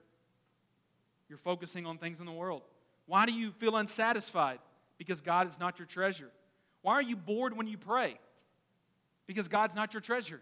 You're 1.28 1.38
focusing 1.38 1.86
on 1.86 1.98
things 1.98 2.20
in 2.20 2.26
the 2.26 2.32
world. 2.32 2.62
Why 3.06 3.26
do 3.26 3.34
you 3.34 3.52
feel 3.52 3.76
unsatisfied? 3.76 4.60
Because 4.98 5.20
God 5.20 5.48
is 5.48 5.60
not 5.60 5.80
your 5.80 5.86
treasure. 5.86 6.30
Why 6.88 6.94
are 6.94 7.02
you 7.02 7.18
bored 7.18 7.54
when 7.54 7.68
you 7.68 7.78
pray? 7.78 8.18
Because 9.26 9.50
God's 9.50 9.76
not 9.76 9.94
your 9.94 10.00
treasure. 10.00 10.40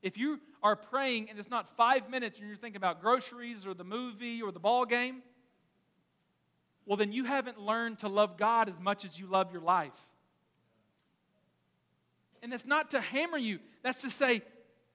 If 0.00 0.16
you 0.16 0.38
are 0.62 0.76
praying 0.76 1.28
and 1.28 1.40
it's 1.40 1.50
not 1.50 1.76
five 1.76 2.08
minutes 2.08 2.38
and 2.38 2.46
you're 2.46 2.56
thinking 2.56 2.76
about 2.76 3.00
groceries 3.00 3.66
or 3.66 3.74
the 3.74 3.82
movie 3.82 4.42
or 4.42 4.52
the 4.52 4.60
ball 4.60 4.86
game, 4.86 5.22
well, 6.86 6.96
then 6.96 7.10
you 7.10 7.24
haven't 7.24 7.60
learned 7.60 7.98
to 7.98 8.08
love 8.08 8.36
God 8.36 8.68
as 8.68 8.78
much 8.78 9.04
as 9.04 9.18
you 9.18 9.26
love 9.26 9.50
your 9.50 9.60
life. 9.60 9.90
And 12.44 12.52
that's 12.52 12.64
not 12.64 12.90
to 12.90 13.00
hammer 13.00 13.36
you, 13.36 13.58
that's 13.82 14.02
to 14.02 14.10
say 14.10 14.42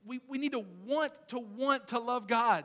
we, 0.06 0.22
we 0.26 0.38
need 0.38 0.54
to 0.54 0.64
want 0.86 1.20
to 1.28 1.40
want 1.40 1.88
to 1.88 2.00
love 2.00 2.28
God. 2.28 2.64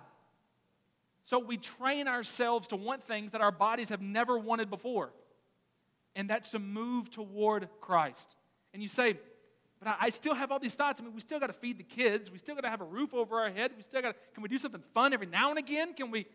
So 1.25 1.41
we 1.41 1.57
train 1.57 2.07
ourselves 2.07 2.69
to 2.69 2.77
want 2.77 3.03
things 3.03 3.33
that 3.33 3.41
our 3.41 3.51
bodies 3.51 3.89
have 3.89 4.01
never 4.01 4.39
wanted 4.39 4.71
before. 4.71 5.11
And 6.17 6.29
that's 6.29 6.51
to 6.51 6.59
move 6.59 7.11
toward 7.11 7.69
Christ. 7.81 8.37
And 8.73 8.83
you 8.83 8.89
say, 8.89 9.17
but 9.79 9.97
I, 9.99 10.11
still 10.11 10.35
have 10.35 10.53
all 10.53 10.59
these 10.59 10.75
thoughts. 10.75 11.01
I 11.01 11.05
mean, 11.05 11.15
we 11.15 11.21
still 11.21 11.41
got 11.41 11.47
to 11.47 11.55
feed 11.55 11.79
the 11.79 11.85
kids. 11.85 12.31
We 12.31 12.39
still 12.39 12.55
got 12.55 12.63
to 12.63 12.69
have 12.69 12.83
a 12.83 12.85
roof 12.85 13.15
over 13.15 13.41
our 13.41 13.51
head. 13.51 13.73
We 13.77 13.83
still 13.83 14.03
got 14.03 14.09
to, 14.09 14.17
can 14.35 14.43
we 14.43 14.49
do 14.49 14.59
something 14.59 14.83
fun 14.93 15.15
every 15.15 15.27
now 15.27 15.49
and 15.51 15.59
again? 15.59 15.95
Can 15.95 16.11
we? 16.11 16.27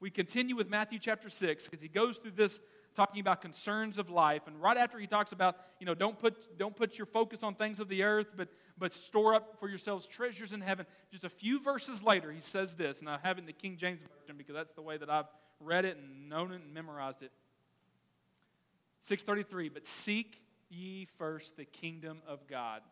We 0.00 0.10
continue 0.10 0.56
with 0.56 0.68
Matthew 0.68 0.98
chapter 0.98 1.28
6 1.28 1.64
because 1.64 1.80
he 1.80 1.88
goes 1.88 2.18
through 2.18 2.32
this 2.32 2.60
talking 2.94 3.20
about 3.20 3.40
concerns 3.40 3.98
of 3.98 4.10
life. 4.10 4.42
And 4.46 4.60
right 4.60 4.76
after 4.76 4.98
he 4.98 5.06
talks 5.06 5.32
about, 5.32 5.56
you 5.78 5.86
know, 5.86 5.94
don't 5.94 6.18
put, 6.18 6.58
don't 6.58 6.74
put 6.74 6.98
your 6.98 7.06
focus 7.06 7.42
on 7.42 7.54
things 7.54 7.78
of 7.78 7.88
the 7.88 8.02
earth, 8.02 8.28
but, 8.36 8.48
but 8.76 8.92
store 8.92 9.34
up 9.34 9.58
for 9.60 9.68
yourselves 9.68 10.06
treasures 10.06 10.52
in 10.52 10.60
heaven. 10.60 10.86
Just 11.10 11.24
a 11.24 11.28
few 11.28 11.60
verses 11.60 12.02
later, 12.02 12.32
he 12.32 12.40
says 12.40 12.74
this, 12.74 13.00
and 13.00 13.08
I 13.08 13.18
have 13.22 13.38
it 13.38 13.42
in 13.42 13.46
the 13.46 13.52
King 13.52 13.76
James 13.76 14.00
Version 14.00 14.36
because 14.36 14.54
that's 14.54 14.74
the 14.74 14.82
way 14.82 14.96
that 14.96 15.10
I've 15.10 15.28
read 15.60 15.84
it 15.84 15.96
and 15.96 16.28
known 16.28 16.52
it 16.52 16.60
and 16.62 16.74
memorized 16.74 17.22
it. 17.22 17.30
633, 19.08 19.70
but 19.70 19.86
seek 19.86 20.40
ye 20.68 21.06
first 21.16 21.56
the 21.56 21.64
kingdom 21.64 22.18
of 22.26 22.46
God 22.46 22.82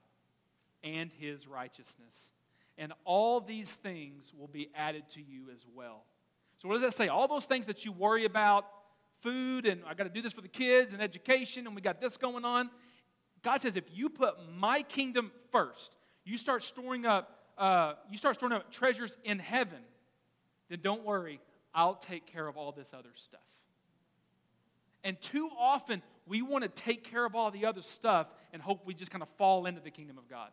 and 0.82 1.10
his 1.12 1.46
righteousness, 1.46 2.32
and 2.78 2.92
all 3.04 3.40
these 3.40 3.74
things 3.74 4.32
will 4.36 4.48
be 4.48 4.70
added 4.74 5.08
to 5.10 5.20
you 5.20 5.50
as 5.52 5.64
well. 5.74 6.04
So, 6.58 6.68
what 6.68 6.74
does 6.74 6.82
that 6.82 6.94
say? 6.94 7.08
All 7.08 7.28
those 7.28 7.44
things 7.44 7.66
that 7.66 7.84
you 7.84 7.92
worry 7.92 8.24
about, 8.24 8.64
food 9.20 9.66
and 9.66 9.82
I 9.86 9.94
got 9.94 10.04
to 10.04 10.10
do 10.10 10.22
this 10.22 10.32
for 10.32 10.40
the 10.40 10.48
kids 10.48 10.92
and 10.92 11.02
education 11.02 11.66
and 11.66 11.74
we 11.74 11.82
got 11.82 12.00
this 12.00 12.16
going 12.16 12.44
on. 12.44 12.70
God 13.42 13.60
says 13.60 13.76
if 13.76 13.84
you 13.92 14.08
put 14.08 14.34
my 14.56 14.82
kingdom 14.82 15.30
first, 15.50 15.94
you 16.24 16.36
start 16.36 16.62
storing 16.62 17.06
up, 17.06 17.30
uh, 17.56 17.94
you 18.10 18.18
start 18.18 18.36
storing 18.36 18.54
up 18.54 18.70
treasures 18.70 19.16
in 19.24 19.38
heaven, 19.38 19.78
then 20.68 20.80
don't 20.82 21.04
worry, 21.04 21.40
I'll 21.74 21.94
take 21.94 22.26
care 22.26 22.46
of 22.46 22.56
all 22.56 22.72
this 22.72 22.92
other 22.92 23.12
stuff. 23.14 23.40
And 25.06 25.20
too 25.20 25.48
often 25.56 26.02
we 26.26 26.42
want 26.42 26.64
to 26.64 26.68
take 26.68 27.04
care 27.04 27.24
of 27.24 27.36
all 27.36 27.52
the 27.52 27.64
other 27.64 27.80
stuff 27.80 28.26
and 28.52 28.60
hope 28.60 28.84
we 28.84 28.92
just 28.92 29.12
kind 29.12 29.22
of 29.22 29.28
fall 29.28 29.64
into 29.66 29.80
the 29.80 29.92
kingdom 29.92 30.18
of 30.18 30.28
God. 30.28 30.50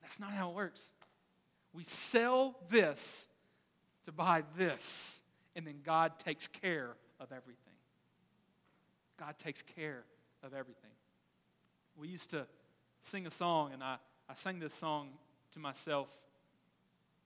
That's 0.00 0.20
not 0.20 0.30
how 0.30 0.50
it 0.50 0.54
works. 0.54 0.92
We 1.72 1.82
sell 1.82 2.54
this 2.70 3.26
to 4.06 4.12
buy 4.12 4.44
this, 4.56 5.20
and 5.56 5.66
then 5.66 5.80
God 5.84 6.20
takes 6.20 6.46
care 6.46 6.94
of 7.18 7.32
everything. 7.32 7.74
God 9.18 9.36
takes 9.36 9.62
care 9.62 10.04
of 10.44 10.54
everything. 10.54 10.92
We 11.96 12.06
used 12.06 12.30
to 12.30 12.46
sing 13.02 13.26
a 13.26 13.32
song, 13.32 13.72
and 13.72 13.82
I, 13.82 13.96
I 14.28 14.34
sang 14.34 14.60
this 14.60 14.74
song 14.74 15.08
to 15.54 15.58
myself 15.58 16.08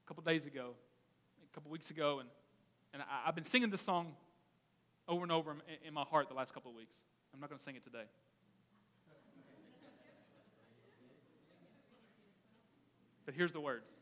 a 0.07 0.09
couple 0.09 0.23
days 0.23 0.47
ago, 0.47 0.71
a 1.45 1.55
couple 1.55 1.71
weeks 1.71 1.91
ago, 1.91 2.21
and, 2.21 2.31
and 2.95 3.03
I, 3.03 3.27
have 3.27 3.35
been 3.35 3.45
singing 3.45 3.69
this 3.69 3.83
song 3.83 4.15
over 5.09 5.23
and 5.23 5.33
over 5.33 5.57
in, 5.87 5.95
my 5.95 6.03
heart 6.05 6.29
the 6.29 6.35
last 6.35 6.55
couple 6.55 6.71
of 6.71 6.77
weeks. 6.77 7.03
I'm 7.35 7.41
not 7.41 7.49
going 7.49 7.59
to 7.59 7.65
sing 7.65 7.77
it 7.77 7.85
today. 7.85 8.05
But 13.25 13.35
here's 13.35 13.53
the 13.53 13.61
words. 13.61 13.97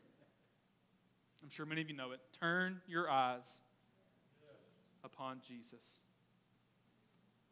I'm 1.43 1.49
sure 1.49 1.65
many 1.65 1.81
of 1.81 1.89
you 1.89 1.95
know 1.95 2.11
it. 2.11 2.19
Turn 2.39 2.81
your 2.87 3.09
eyes 3.09 3.59
upon 5.03 5.41
Jesus. 5.47 5.99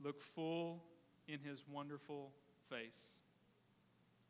Look 0.03 0.21
full 0.21 0.83
in 1.27 1.39
his 1.39 1.63
wonderful 1.71 2.31
face. 2.69 3.09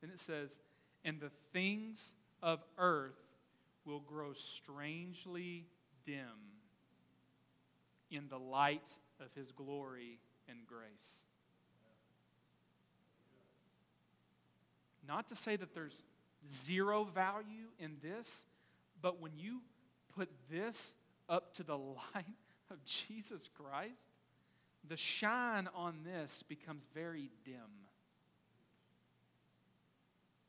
Then 0.01 0.09
it 0.09 0.19
says, 0.19 0.59
And 1.05 1.19
the 1.19 1.29
things 1.53 2.13
of 2.41 2.63
earth 2.77 3.19
will 3.85 3.99
grow 3.99 4.33
strangely 4.33 5.65
dim 6.03 6.53
in 8.11 8.27
the 8.29 8.37
light 8.37 8.93
of 9.19 9.33
his 9.33 9.51
glory 9.51 10.19
and 10.47 10.59
grace. 10.67 11.25
Not 15.07 15.27
to 15.29 15.35
say 15.35 15.55
that 15.55 15.73
there's 15.73 16.03
zero 16.47 17.03
value 17.03 17.69
in 17.79 17.97
this, 18.01 18.45
but 19.01 19.19
when 19.21 19.31
you 19.37 19.61
put 20.15 20.29
this 20.51 20.93
up 21.27 21.53
to 21.55 21.63
the 21.63 21.77
light 22.13 22.25
of 22.69 22.83
Jesus 22.85 23.49
Christ, 23.57 24.03
the 24.87 24.97
shine 24.97 25.67
on 25.75 25.99
this 26.03 26.43
becomes 26.43 26.83
very 26.93 27.29
dim. 27.43 27.87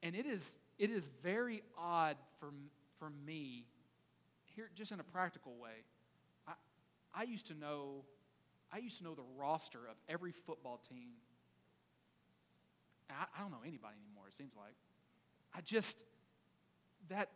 And 0.03 0.15
it 0.15 0.27
is, 0.27 0.59
it 0.79 0.91
is 0.91 1.09
very 1.23 1.63
odd 1.79 2.17
for, 2.39 2.51
for 2.99 3.11
me, 3.27 3.67
here 4.55 4.71
just 4.75 4.93
in 4.93 5.01
a 5.01 5.05
practical 5.05 5.53
way. 5.61 5.85
I, 6.47 6.53
I 7.15 7.23
used 7.25 7.47
to 7.49 7.55
know 7.55 8.05
I 8.73 8.79
used 8.79 8.99
to 8.99 9.05
know 9.05 9.15
the 9.15 9.25
roster 9.37 9.79
of 9.79 9.97
every 10.09 10.33
football 10.33 10.81
team. 10.89 11.11
I, 13.11 13.25
I 13.37 13.41
don't 13.41 13.51
know 13.51 13.63
anybody 13.67 13.95
anymore, 14.07 14.25
it 14.29 14.37
seems 14.37 14.53
like. 14.57 14.75
I 15.55 15.61
just 15.61 16.03
that 17.09 17.29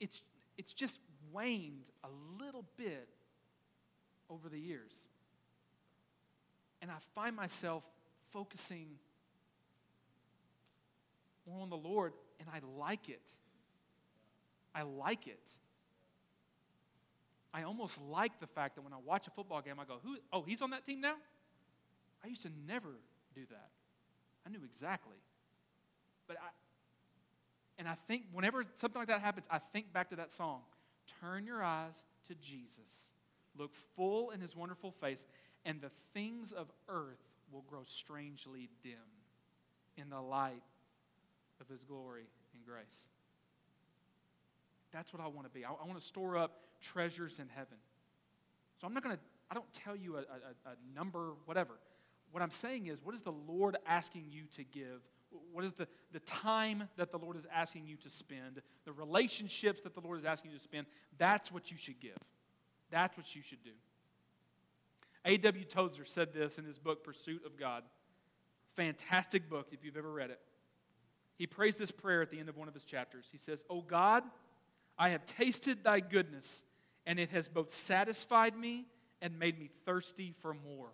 it's 0.00 0.20
it's 0.58 0.72
just 0.72 0.98
waned 1.32 1.90
a 2.04 2.08
little 2.42 2.64
bit 2.76 3.08
over 4.28 4.48
the 4.48 4.58
years. 4.58 4.92
And 6.82 6.90
I 6.90 6.96
find 7.14 7.34
myself 7.34 7.84
focusing 8.32 8.98
more 11.46 11.60
on 11.60 11.70
the 11.70 11.76
Lord, 11.76 12.12
and 12.40 12.48
I 12.52 12.60
like 12.78 13.08
it. 13.08 13.34
I 14.74 14.82
like 14.82 15.26
it. 15.26 15.54
I 17.56 17.62
almost 17.62 17.98
like 18.10 18.38
the 18.38 18.46
fact 18.46 18.74
that 18.74 18.82
when 18.82 18.92
I 18.92 18.98
watch 19.02 19.26
a 19.26 19.30
football 19.30 19.62
game, 19.62 19.80
I 19.80 19.86
go, 19.86 19.96
Who, 20.04 20.18
oh, 20.30 20.42
he's 20.42 20.60
on 20.60 20.70
that 20.70 20.84
team 20.84 21.00
now? 21.00 21.14
I 22.22 22.28
used 22.28 22.42
to 22.42 22.50
never 22.66 22.90
do 23.34 23.42
that. 23.48 23.70
I 24.46 24.50
knew 24.50 24.60
exactly. 24.62 25.16
But 26.28 26.36
I, 26.36 26.48
and 27.78 27.88
I 27.88 27.94
think 27.94 28.24
whenever 28.30 28.64
something 28.76 29.00
like 29.00 29.08
that 29.08 29.22
happens, 29.22 29.46
I 29.50 29.58
think 29.58 29.90
back 29.90 30.10
to 30.10 30.16
that 30.16 30.32
song 30.32 30.60
Turn 31.20 31.46
your 31.46 31.62
eyes 31.62 32.04
to 32.28 32.34
Jesus, 32.34 33.10
look 33.56 33.72
full 33.94 34.30
in 34.32 34.40
his 34.40 34.54
wonderful 34.54 34.90
face, 34.90 35.26
and 35.64 35.80
the 35.80 35.90
things 36.12 36.52
of 36.52 36.70
earth 36.88 37.22
will 37.50 37.62
grow 37.62 37.84
strangely 37.86 38.68
dim 38.82 38.92
in 39.96 40.10
the 40.10 40.20
light 40.20 40.62
of 41.60 41.68
his 41.68 41.82
glory 41.84 42.26
and 42.54 42.66
grace. 42.66 43.06
That's 44.96 45.12
what 45.12 45.20
I 45.20 45.26
want 45.26 45.46
to 45.46 45.50
be. 45.50 45.62
I, 45.62 45.68
I 45.68 45.86
want 45.86 46.00
to 46.00 46.06
store 46.06 46.38
up 46.38 46.62
treasures 46.80 47.38
in 47.38 47.48
heaven. 47.54 47.76
So 48.80 48.86
I'm 48.86 48.94
not 48.94 49.02
going 49.02 49.14
to, 49.14 49.20
I 49.50 49.54
don't 49.54 49.70
tell 49.74 49.94
you 49.94 50.16
a, 50.16 50.20
a, 50.20 50.70
a 50.70 50.96
number, 50.96 51.34
whatever. 51.44 51.74
What 52.30 52.42
I'm 52.42 52.50
saying 52.50 52.86
is, 52.86 53.04
what 53.04 53.14
is 53.14 53.20
the 53.20 53.34
Lord 53.46 53.76
asking 53.86 54.28
you 54.30 54.44
to 54.56 54.64
give? 54.64 55.02
What 55.52 55.66
is 55.66 55.74
the, 55.74 55.86
the 56.12 56.20
time 56.20 56.84
that 56.96 57.10
the 57.10 57.18
Lord 57.18 57.36
is 57.36 57.46
asking 57.52 57.86
you 57.86 57.96
to 57.98 58.10
spend? 58.10 58.62
The 58.86 58.92
relationships 58.92 59.82
that 59.82 59.94
the 59.94 60.00
Lord 60.00 60.18
is 60.18 60.24
asking 60.24 60.52
you 60.52 60.56
to 60.56 60.64
spend? 60.64 60.86
That's 61.18 61.52
what 61.52 61.70
you 61.70 61.76
should 61.76 62.00
give. 62.00 62.16
That's 62.90 63.18
what 63.18 63.34
you 63.36 63.42
should 63.42 63.62
do. 63.62 63.72
A.W. 65.26 65.64
Tozer 65.64 66.06
said 66.06 66.32
this 66.32 66.56
in 66.56 66.64
his 66.64 66.78
book, 66.78 67.04
Pursuit 67.04 67.44
of 67.44 67.58
God. 67.58 67.82
Fantastic 68.76 69.50
book 69.50 69.68
if 69.72 69.84
you've 69.84 69.98
ever 69.98 70.10
read 70.10 70.30
it. 70.30 70.40
He 71.36 71.46
prays 71.46 71.76
this 71.76 71.90
prayer 71.90 72.22
at 72.22 72.30
the 72.30 72.38
end 72.38 72.48
of 72.48 72.56
one 72.56 72.66
of 72.68 72.72
his 72.72 72.84
chapters. 72.84 73.28
He 73.30 73.36
says, 73.36 73.62
Oh 73.68 73.82
God, 73.82 74.22
I 74.98 75.10
have 75.10 75.26
tasted 75.26 75.84
thy 75.84 76.00
goodness, 76.00 76.64
and 77.06 77.18
it 77.18 77.30
has 77.30 77.48
both 77.48 77.72
satisfied 77.72 78.56
me 78.56 78.86
and 79.20 79.38
made 79.38 79.58
me 79.58 79.68
thirsty 79.84 80.34
for 80.40 80.54
more. 80.54 80.90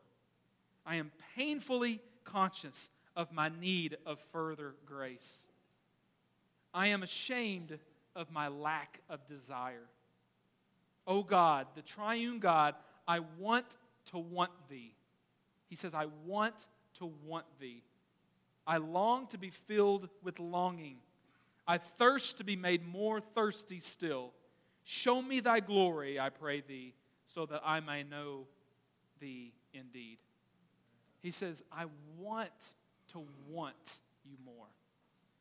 I 0.84 0.96
am 0.96 1.12
painfully 1.36 2.00
conscious 2.24 2.90
of 3.14 3.32
my 3.32 3.50
need 3.60 3.96
of 4.06 4.18
further 4.32 4.74
grace. 4.86 5.48
I 6.74 6.88
am 6.88 7.02
ashamed 7.02 7.78
of 8.16 8.30
my 8.30 8.48
lack 8.48 9.00
of 9.08 9.26
desire. 9.26 9.88
O 11.06 11.18
oh 11.18 11.22
God, 11.22 11.66
the 11.74 11.82
triune 11.82 12.38
God, 12.38 12.74
I 13.06 13.20
want 13.38 13.76
to 14.10 14.18
want 14.18 14.52
thee. 14.68 14.94
He 15.68 15.76
says, 15.76 15.94
I 15.94 16.06
want 16.26 16.66
to 16.98 17.12
want 17.26 17.46
thee. 17.60 17.82
I 18.66 18.76
long 18.76 19.26
to 19.28 19.38
be 19.38 19.50
filled 19.50 20.08
with 20.22 20.38
longing. 20.38 20.98
I 21.66 21.78
thirst 21.78 22.38
to 22.38 22.44
be 22.44 22.56
made 22.56 22.86
more 22.86 23.20
thirsty 23.20 23.80
still. 23.80 24.32
Show 24.84 25.22
me 25.22 25.40
thy 25.40 25.60
glory, 25.60 26.18
I 26.18 26.30
pray 26.30 26.60
thee, 26.60 26.94
so 27.34 27.46
that 27.46 27.62
I 27.64 27.80
may 27.80 28.02
know 28.02 28.46
thee 29.20 29.52
indeed. 29.72 30.18
He 31.20 31.30
says, 31.30 31.62
I 31.72 31.86
want 32.18 32.72
to 33.12 33.24
want 33.48 34.00
you 34.24 34.36
more. 34.44 34.66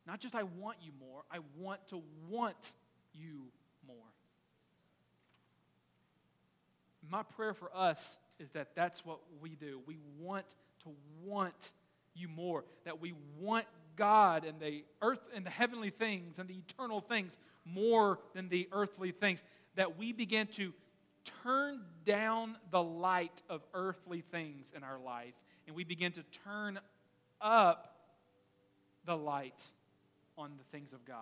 Not 0.06 0.20
just 0.20 0.34
I 0.34 0.44
want 0.44 0.78
you 0.80 0.92
more, 1.00 1.24
I 1.30 1.38
want 1.58 1.86
to 1.88 2.02
want 2.28 2.72
you 3.12 3.48
more. 3.86 3.96
My 7.08 7.22
prayer 7.22 7.54
for 7.54 7.70
us 7.74 8.18
is 8.38 8.50
that 8.50 8.74
that's 8.74 9.04
what 9.04 9.18
we 9.40 9.50
do. 9.50 9.80
We 9.86 9.98
want 10.20 10.46
to 10.84 10.90
want 11.24 11.72
you 12.14 12.28
more, 12.28 12.64
that 12.84 13.00
we 13.00 13.14
want 13.40 13.66
God 13.96 14.44
and 14.44 14.60
the 14.60 14.84
earth 15.00 15.20
and 15.34 15.44
the 15.44 15.50
heavenly 15.50 15.90
things 15.90 16.38
and 16.38 16.48
the 16.48 16.56
eternal 16.56 17.00
things 17.00 17.38
more 17.64 18.18
than 18.34 18.48
the 18.48 18.68
earthly 18.72 19.12
things, 19.12 19.44
that 19.76 19.96
we 19.96 20.12
begin 20.12 20.46
to 20.48 20.72
turn 21.42 21.82
down 22.04 22.56
the 22.70 22.82
light 22.82 23.42
of 23.48 23.62
earthly 23.74 24.20
things 24.20 24.72
in 24.74 24.82
our 24.82 24.98
life 24.98 25.34
and 25.66 25.76
we 25.76 25.84
begin 25.84 26.12
to 26.12 26.22
turn 26.44 26.78
up 27.40 27.96
the 29.04 29.16
light 29.16 29.70
on 30.36 30.52
the 30.58 30.64
things 30.64 30.92
of 30.92 31.04
God. 31.04 31.16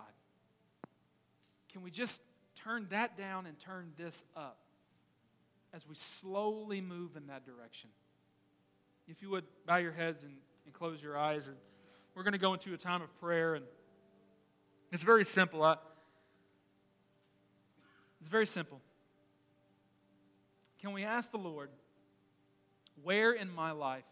Can 1.71 1.81
we 1.81 1.91
just 1.91 2.21
turn 2.55 2.87
that 2.89 3.17
down 3.17 3.45
and 3.45 3.57
turn 3.59 3.91
this 3.97 4.23
up 4.35 4.57
as 5.73 5.87
we 5.87 5.95
slowly 5.95 6.81
move 6.81 7.15
in 7.15 7.27
that 7.27 7.45
direction? 7.45 7.89
If 9.07 9.21
you 9.21 9.29
would 9.29 9.45
bow 9.65 9.77
your 9.77 9.91
heads 9.91 10.23
and, 10.23 10.35
and 10.65 10.73
close 10.73 11.01
your 11.01 11.17
eyes 11.17 11.47
and 11.47 11.57
we're 12.15 12.23
going 12.23 12.33
to 12.33 12.39
go 12.39 12.53
into 12.53 12.73
a 12.73 12.77
time 12.77 13.01
of 13.01 13.19
prayer, 13.19 13.55
and 13.55 13.65
it's 14.91 15.03
very 15.03 15.23
simple. 15.23 15.63
I, 15.63 15.77
it's 18.19 18.29
very 18.29 18.47
simple. 18.47 18.81
Can 20.81 20.93
we 20.93 21.03
ask 21.03 21.31
the 21.31 21.37
Lord, 21.37 21.69
where 23.03 23.31
in 23.31 23.49
my 23.49 23.71
life 23.71 24.03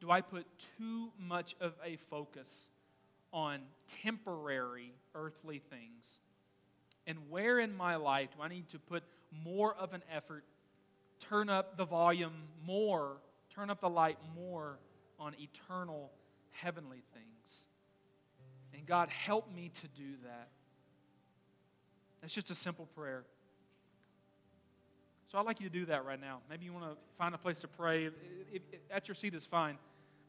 do 0.00 0.10
I 0.10 0.20
put 0.20 0.46
too 0.78 1.10
much 1.18 1.54
of 1.60 1.74
a 1.84 1.96
focus 1.96 2.68
on 3.32 3.60
temporary 4.02 4.92
earthly 5.14 5.60
things? 5.70 6.18
And 7.06 7.18
where 7.30 7.58
in 7.58 7.74
my 7.74 7.96
life 7.96 8.30
do 8.36 8.42
I 8.42 8.48
need 8.48 8.68
to 8.70 8.78
put 8.78 9.02
more 9.44 9.74
of 9.76 9.94
an 9.94 10.02
effort, 10.14 10.44
turn 11.20 11.48
up 11.48 11.76
the 11.76 11.84
volume 11.84 12.32
more, 12.64 13.18
turn 13.54 13.70
up 13.70 13.80
the 13.80 13.88
light 13.88 14.18
more 14.34 14.78
on 15.18 15.34
eternal 15.38 16.10
heavenly 16.50 17.02
God, 18.88 19.10
help 19.10 19.54
me 19.54 19.70
to 19.74 19.88
do 19.88 20.14
that. 20.24 20.48
That's 22.20 22.34
just 22.34 22.50
a 22.50 22.54
simple 22.54 22.86
prayer. 22.96 23.24
So 25.30 25.38
I'd 25.38 25.44
like 25.44 25.60
you 25.60 25.68
to 25.68 25.72
do 25.72 25.84
that 25.86 26.06
right 26.06 26.20
now. 26.20 26.40
Maybe 26.48 26.64
you 26.64 26.72
want 26.72 26.90
to 26.90 26.96
find 27.18 27.34
a 27.34 27.38
place 27.38 27.60
to 27.60 27.68
pray. 27.68 28.06
If, 28.06 28.14
if, 28.50 28.62
at 28.90 29.06
your 29.06 29.14
seat 29.14 29.34
is 29.34 29.44
fine. 29.44 29.76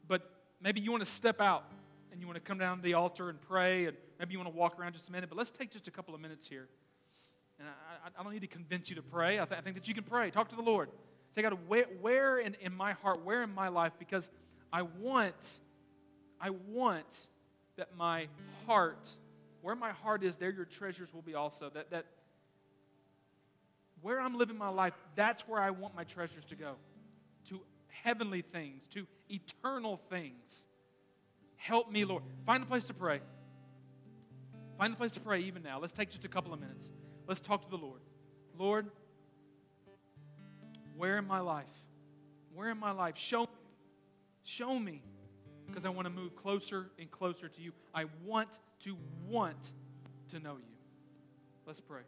But 0.06 0.30
maybe 0.60 0.80
you 0.80 0.90
want 0.90 1.02
to 1.02 1.10
step 1.10 1.40
out 1.40 1.64
and 2.12 2.20
you 2.20 2.26
want 2.26 2.36
to 2.36 2.42
come 2.42 2.58
down 2.58 2.76
to 2.76 2.82
the 2.82 2.94
altar 2.94 3.30
and 3.30 3.40
pray. 3.40 3.86
And 3.86 3.96
maybe 4.18 4.32
you 4.32 4.38
want 4.38 4.52
to 4.52 4.56
walk 4.56 4.78
around 4.78 4.92
just 4.92 5.08
a 5.08 5.12
minute. 5.12 5.30
But 5.30 5.38
let's 5.38 5.50
take 5.50 5.70
just 5.70 5.88
a 5.88 5.90
couple 5.90 6.14
of 6.14 6.20
minutes 6.20 6.46
here. 6.46 6.68
And 7.58 7.66
I, 7.66 8.08
I 8.20 8.22
don't 8.22 8.32
need 8.32 8.40
to 8.40 8.46
convince 8.46 8.90
you 8.90 8.96
to 8.96 9.02
pray. 9.02 9.40
I, 9.40 9.46
th- 9.46 9.58
I, 9.58 9.62
think 9.62 9.76
that 9.76 9.88
you 9.88 9.94
can 9.94 10.04
pray. 10.04 10.30
Talk 10.30 10.50
to 10.50 10.56
the 10.56 10.62
Lord. 10.62 10.90
Say, 11.30 11.40
God, 11.42 11.56
where, 11.66 11.86
where 12.00 12.38
in, 12.38 12.56
in 12.60 12.74
my 12.74 12.92
heart, 12.92 13.24
where 13.24 13.42
in 13.42 13.54
my 13.54 13.68
life? 13.68 13.92
Because 13.98 14.30
I 14.70 14.82
want 14.82 15.60
I 16.40 16.50
want 16.50 17.26
that 17.76 17.96
my 17.96 18.28
heart, 18.66 19.10
where 19.62 19.74
my 19.74 19.90
heart 19.90 20.22
is, 20.22 20.36
there 20.36 20.50
your 20.50 20.64
treasures 20.64 21.12
will 21.12 21.22
be 21.22 21.34
also. 21.34 21.70
That, 21.70 21.90
that 21.90 22.06
where 24.02 24.20
I'm 24.20 24.36
living 24.36 24.56
my 24.56 24.68
life, 24.68 24.94
that's 25.14 25.46
where 25.46 25.60
I 25.60 25.70
want 25.70 25.94
my 25.94 26.04
treasures 26.04 26.44
to 26.46 26.54
go 26.54 26.76
to 27.48 27.60
heavenly 27.88 28.42
things, 28.42 28.86
to 28.88 29.06
eternal 29.28 30.00
things. 30.08 30.66
Help 31.56 31.90
me, 31.90 32.04
Lord. 32.04 32.22
Find 32.46 32.62
a 32.62 32.66
place 32.66 32.84
to 32.84 32.94
pray. 32.94 33.20
Find 34.78 34.94
a 34.94 34.96
place 34.96 35.12
to 35.12 35.20
pray 35.20 35.40
even 35.40 35.62
now. 35.62 35.78
Let's 35.78 35.92
take 35.92 36.08
just 36.08 36.24
a 36.24 36.28
couple 36.28 36.54
of 36.54 36.60
minutes. 36.60 36.90
Let's 37.26 37.40
talk 37.40 37.64
to 37.64 37.70
the 37.70 37.76
Lord. 37.76 38.00
Lord, 38.58 38.86
where 40.96 41.18
in 41.18 41.26
my 41.26 41.40
life? 41.40 41.66
Where 42.54 42.70
in 42.70 42.78
my 42.78 42.90
life? 42.92 43.16
Show, 43.16 43.48
show 44.42 44.78
me 44.78 45.02
because 45.70 45.84
I 45.84 45.88
want 45.88 46.06
to 46.06 46.10
move 46.10 46.36
closer 46.36 46.90
and 46.98 47.10
closer 47.10 47.48
to 47.48 47.60
you. 47.62 47.72
I 47.94 48.06
want 48.24 48.58
to 48.80 48.96
want 49.28 49.72
to 50.28 50.38
know 50.38 50.56
you. 50.56 50.74
Let's 51.66 51.80
pray. 51.80 52.02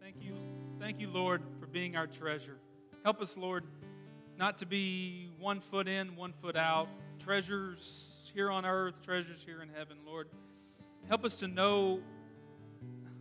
Thank 0.00 0.16
you. 0.20 0.34
Thank 0.78 1.00
you, 1.00 1.08
Lord, 1.08 1.42
for 1.60 1.66
being 1.66 1.96
our 1.96 2.06
treasure. 2.06 2.56
Help 3.04 3.20
us, 3.20 3.36
Lord, 3.36 3.64
not 4.36 4.58
to 4.58 4.66
be 4.66 5.30
one 5.38 5.60
foot 5.60 5.88
in, 5.88 6.16
one 6.16 6.32
foot 6.32 6.56
out. 6.56 6.88
Treasures 7.18 8.30
here 8.34 8.50
on 8.50 8.64
earth, 8.64 8.94
treasures 9.02 9.42
here 9.44 9.62
in 9.62 9.68
heaven, 9.68 9.98
Lord. 10.06 10.28
Help 11.08 11.24
us 11.24 11.36
to 11.36 11.48
know 11.48 12.00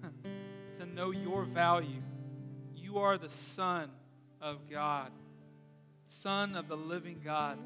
to 0.79 0.85
know 0.85 1.11
your 1.11 1.43
value. 1.43 2.01
You 2.75 2.99
are 2.99 3.17
the 3.17 3.29
Son 3.29 3.89
of 4.41 4.69
God, 4.69 5.11
Son 6.07 6.55
of 6.55 6.67
the 6.67 6.77
living 6.77 7.21
God. 7.23 7.57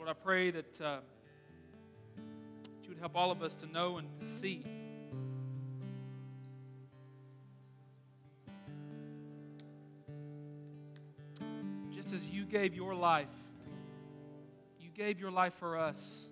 Lord, 0.00 0.08
I 0.08 0.14
pray 0.14 0.50
that, 0.50 0.80
uh, 0.80 1.00
that 2.16 2.82
you 2.84 2.88
would 2.88 2.96
help 2.96 3.14
all 3.14 3.30
of 3.30 3.42
us 3.42 3.52
to 3.56 3.66
know 3.66 3.98
and 3.98 4.08
to 4.18 4.24
see. 4.24 4.64
Just 11.94 12.14
as 12.14 12.24
you 12.24 12.46
gave 12.46 12.74
your 12.74 12.94
life, 12.94 13.28
you 14.80 14.88
gave 14.88 15.20
your 15.20 15.30
life 15.30 15.52
for 15.52 15.76
us. 15.76 16.30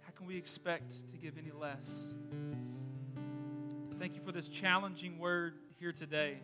How 0.00 0.12
can 0.12 0.26
we 0.26 0.38
expect 0.38 1.10
to 1.10 1.18
give 1.18 1.36
any 1.36 1.50
less? 1.50 2.14
Thank 3.98 4.14
you 4.14 4.22
for 4.22 4.32
this 4.32 4.48
challenging 4.48 5.18
word 5.18 5.56
here 5.78 5.92
today. 5.92 6.38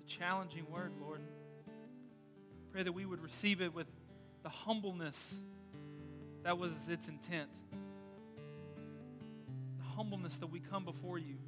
It's 0.00 0.12
a 0.12 0.18
challenging 0.18 0.68
word, 0.68 0.94
Lord. 1.00 1.20
Pray 2.72 2.82
that 2.82 2.90
we 2.90 3.06
would 3.06 3.22
receive 3.22 3.62
it 3.62 3.72
with 3.72 3.86
the 4.42 4.48
humbleness 4.48 5.42
that 6.46 6.58
was 6.58 6.88
its 6.88 7.08
intent. 7.08 7.50
The 9.78 9.84
humbleness 9.96 10.38
that 10.38 10.46
we 10.46 10.60
come 10.60 10.84
before 10.84 11.18
you. 11.18 11.38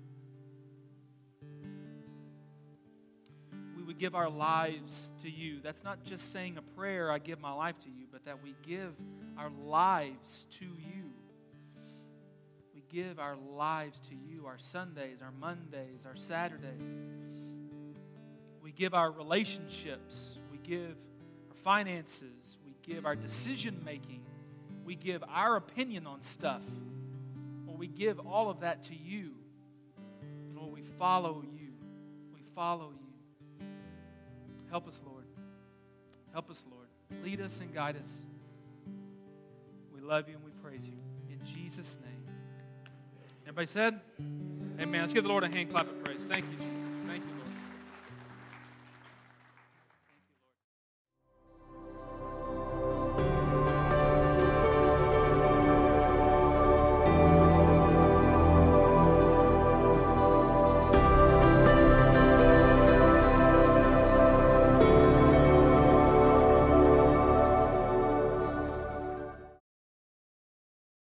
We 3.77 3.85
would 3.85 3.97
give 3.97 4.17
our 4.17 4.29
lives 4.29 5.13
to 5.23 5.31
you. 5.31 5.61
That's 5.63 5.85
not 5.85 6.03
just 6.03 6.33
saying 6.33 6.57
a 6.57 6.63
prayer, 6.77 7.13
I 7.13 7.21
give 7.21 7.41
my 7.41 7.53
life 7.53 7.79
to 7.85 7.89
you, 7.89 8.07
but 8.11 8.25
that 8.25 8.43
we 8.43 8.57
give 8.67 8.93
our 9.39 9.51
lives 9.51 10.47
to 10.59 10.65
you 10.65 11.13
We 12.75 12.83
give 12.89 13.21
our 13.21 13.37
lives 13.37 14.01
to 14.09 14.17
you 14.17 14.47
our 14.47 14.59
Sundays, 14.59 15.23
our 15.23 15.31
Mondays, 15.31 16.07
our 16.07 16.17
Saturdays. 16.17 16.73
We 18.61 18.73
give 18.73 18.95
our 18.95 19.13
relationships, 19.13 20.39
we 20.51 20.59
give 20.59 20.97
our 21.51 21.57
finances, 21.63 22.59
we 22.65 22.75
give 22.83 23.07
our 23.07 23.15
decision 23.15 23.81
making, 23.85 24.23
we 24.89 24.95
give 24.95 25.23
our 25.29 25.57
opinion 25.57 26.07
on 26.07 26.23
stuff. 26.23 26.63
Or 27.67 27.77
we 27.77 27.89
give 27.89 28.19
all 28.21 28.49
of 28.49 28.61
that 28.61 28.85
to 28.85 28.95
you. 28.95 29.33
Lord, 30.57 30.73
we 30.73 30.83
follow 30.99 31.45
you. 31.45 31.73
We 32.33 32.41
follow 32.55 32.95
you. 32.99 33.67
Help 34.71 34.89
us, 34.89 34.99
Lord. 35.05 35.27
Help 36.33 36.51
us, 36.51 36.65
Lord. 36.71 36.87
Lead 37.23 37.43
us 37.43 37.61
and 37.61 37.75
guide 37.75 37.99
us. 38.01 38.25
We 39.95 40.01
love 40.01 40.27
you 40.27 40.37
and 40.37 40.45
we 40.45 40.53
praise 40.63 40.89
you. 40.89 40.97
In 41.29 41.39
Jesus' 41.45 41.99
name. 42.03 42.25
Everybody 43.43 43.67
said? 43.67 44.01
Amen. 44.81 45.03
Let's 45.03 45.13
give 45.13 45.25
the 45.25 45.29
Lord 45.29 45.45
a 45.45 45.49
hand 45.49 45.71
clap 45.71 45.87
of 45.87 46.03
praise. 46.03 46.25
Thank 46.25 46.47
you, 46.47 46.57
Jesus. 46.73 47.03
Thank 47.07 47.25
you. 47.25 47.38